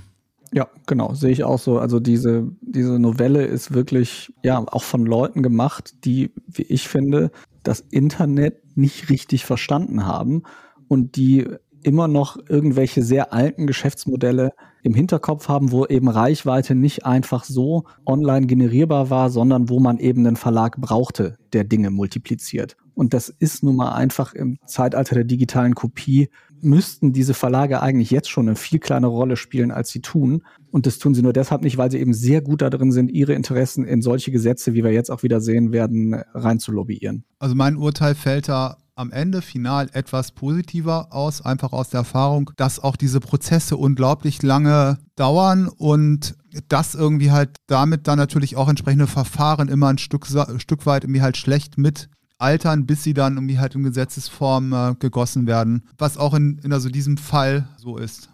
Ja, 0.53 0.67
genau, 0.85 1.13
sehe 1.13 1.31
ich 1.31 1.43
auch 1.43 1.59
so. 1.59 1.79
Also 1.79 1.99
diese, 1.99 2.47
diese 2.61 2.99
Novelle 2.99 3.43
ist 3.43 3.73
wirklich, 3.73 4.33
ja, 4.43 4.59
auch 4.59 4.83
von 4.83 5.05
Leuten 5.05 5.43
gemacht, 5.43 6.05
die, 6.05 6.31
wie 6.47 6.63
ich 6.63 6.87
finde, 6.87 7.31
das 7.63 7.79
Internet 7.79 8.77
nicht 8.77 9.09
richtig 9.09 9.45
verstanden 9.45 10.05
haben 10.05 10.43
und 10.87 11.15
die 11.15 11.47
immer 11.83 12.07
noch 12.07 12.37
irgendwelche 12.47 13.01
sehr 13.01 13.33
alten 13.33 13.67
Geschäftsmodelle 13.67 14.53
im 14.83 14.93
Hinterkopf 14.93 15.47
haben, 15.47 15.71
wo 15.71 15.85
eben 15.85 16.09
Reichweite 16.09 16.75
nicht 16.75 17.05
einfach 17.05 17.43
so 17.43 17.85
online 18.05 18.47
generierbar 18.47 19.09
war, 19.09 19.29
sondern 19.29 19.69
wo 19.69 19.79
man 19.79 19.97
eben 19.97 20.25
einen 20.25 20.35
Verlag 20.35 20.77
brauchte, 20.77 21.37
der 21.53 21.63
Dinge 21.63 21.91
multipliziert. 21.91 22.77
Und 22.93 23.13
das 23.13 23.29
ist 23.29 23.63
nun 23.63 23.75
mal 23.75 23.93
einfach 23.93 24.33
im 24.33 24.57
Zeitalter 24.65 25.15
der 25.15 25.23
digitalen 25.23 25.75
Kopie, 25.75 26.29
müssten 26.63 27.13
diese 27.13 27.33
Verlage 27.33 27.81
eigentlich 27.81 28.11
jetzt 28.11 28.29
schon 28.29 28.47
eine 28.47 28.55
viel 28.55 28.79
kleinere 28.79 29.11
Rolle 29.11 29.35
spielen, 29.35 29.71
als 29.71 29.89
sie 29.89 30.01
tun. 30.01 30.43
Und 30.71 30.85
das 30.85 30.99
tun 30.99 31.13
sie 31.13 31.21
nur 31.21 31.33
deshalb 31.33 31.63
nicht, 31.63 31.77
weil 31.77 31.91
sie 31.91 31.99
eben 31.99 32.13
sehr 32.13 32.41
gut 32.41 32.61
darin 32.61 32.91
sind, 32.91 33.11
ihre 33.11 33.33
Interessen 33.33 33.85
in 33.85 34.01
solche 34.01 34.31
Gesetze, 34.31 34.73
wie 34.73 34.83
wir 34.83 34.91
jetzt 34.91 35.11
auch 35.11 35.23
wieder 35.23 35.41
sehen 35.41 35.71
werden, 35.71 36.15
reinzulobbyieren. 36.33 37.23
Also 37.39 37.55
mein 37.55 37.75
Urteil 37.75 38.15
fällt 38.15 38.49
da 38.49 38.77
am 38.95 39.11
Ende 39.11 39.41
final 39.41 39.89
etwas 39.93 40.31
positiver 40.31 41.07
aus, 41.11 41.41
einfach 41.41 41.73
aus 41.73 41.89
der 41.89 41.99
Erfahrung, 41.99 42.51
dass 42.57 42.79
auch 42.79 42.95
diese 42.95 43.19
Prozesse 43.19 43.77
unglaublich 43.77 44.43
lange 44.43 44.99
dauern 45.15 45.67
und 45.67 46.35
das 46.67 46.95
irgendwie 46.95 47.31
halt 47.31 47.57
damit 47.67 48.07
dann 48.07 48.17
natürlich 48.17 48.57
auch 48.57 48.69
entsprechende 48.69 49.07
Verfahren 49.07 49.69
immer 49.69 49.87
ein 49.87 49.97
Stück, 49.97 50.27
Stück 50.57 50.85
weit 50.85 51.03
irgendwie 51.03 51.21
halt 51.21 51.37
schlecht 51.37 51.77
mit 51.77 52.09
altern, 52.41 52.85
bis 52.85 53.03
sie 53.03 53.13
dann 53.13 53.35
irgendwie 53.35 53.59
halt 53.59 53.75
in 53.75 53.83
Gesetzesform 53.83 54.73
äh, 54.73 54.95
gegossen 54.99 55.47
werden, 55.47 55.83
was 55.97 56.17
auch 56.17 56.33
in, 56.33 56.59
in 56.63 56.73
also 56.73 56.89
diesem 56.89 57.17
Fall 57.17 57.67
so 57.77 57.97
ist. 57.97 58.29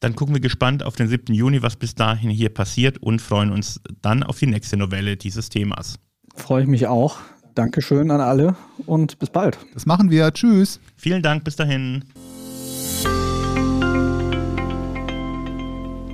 Dann 0.00 0.16
gucken 0.16 0.34
wir 0.34 0.40
gespannt 0.40 0.82
auf 0.82 0.96
den 0.96 1.08
7. 1.08 1.32
Juni, 1.32 1.62
was 1.62 1.76
bis 1.76 1.94
dahin 1.94 2.30
hier 2.30 2.48
passiert 2.48 2.98
und 2.98 3.22
freuen 3.22 3.52
uns 3.52 3.80
dann 4.00 4.24
auf 4.24 4.38
die 4.38 4.46
nächste 4.46 4.76
Novelle 4.76 5.16
dieses 5.16 5.48
Themas. 5.48 5.96
Freue 6.34 6.62
ich 6.62 6.68
mich 6.68 6.86
auch. 6.88 7.18
Dankeschön 7.54 8.10
an 8.10 8.20
alle 8.20 8.56
und 8.86 9.18
bis 9.18 9.30
bald. 9.30 9.58
Das 9.74 9.86
machen 9.86 10.10
wir. 10.10 10.32
Tschüss. 10.32 10.80
Vielen 10.96 11.22
Dank, 11.22 11.44
bis 11.44 11.56
dahin. 11.56 12.04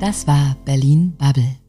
Das 0.00 0.26
war 0.26 0.56
Berlin 0.64 1.14
Bubble. 1.16 1.67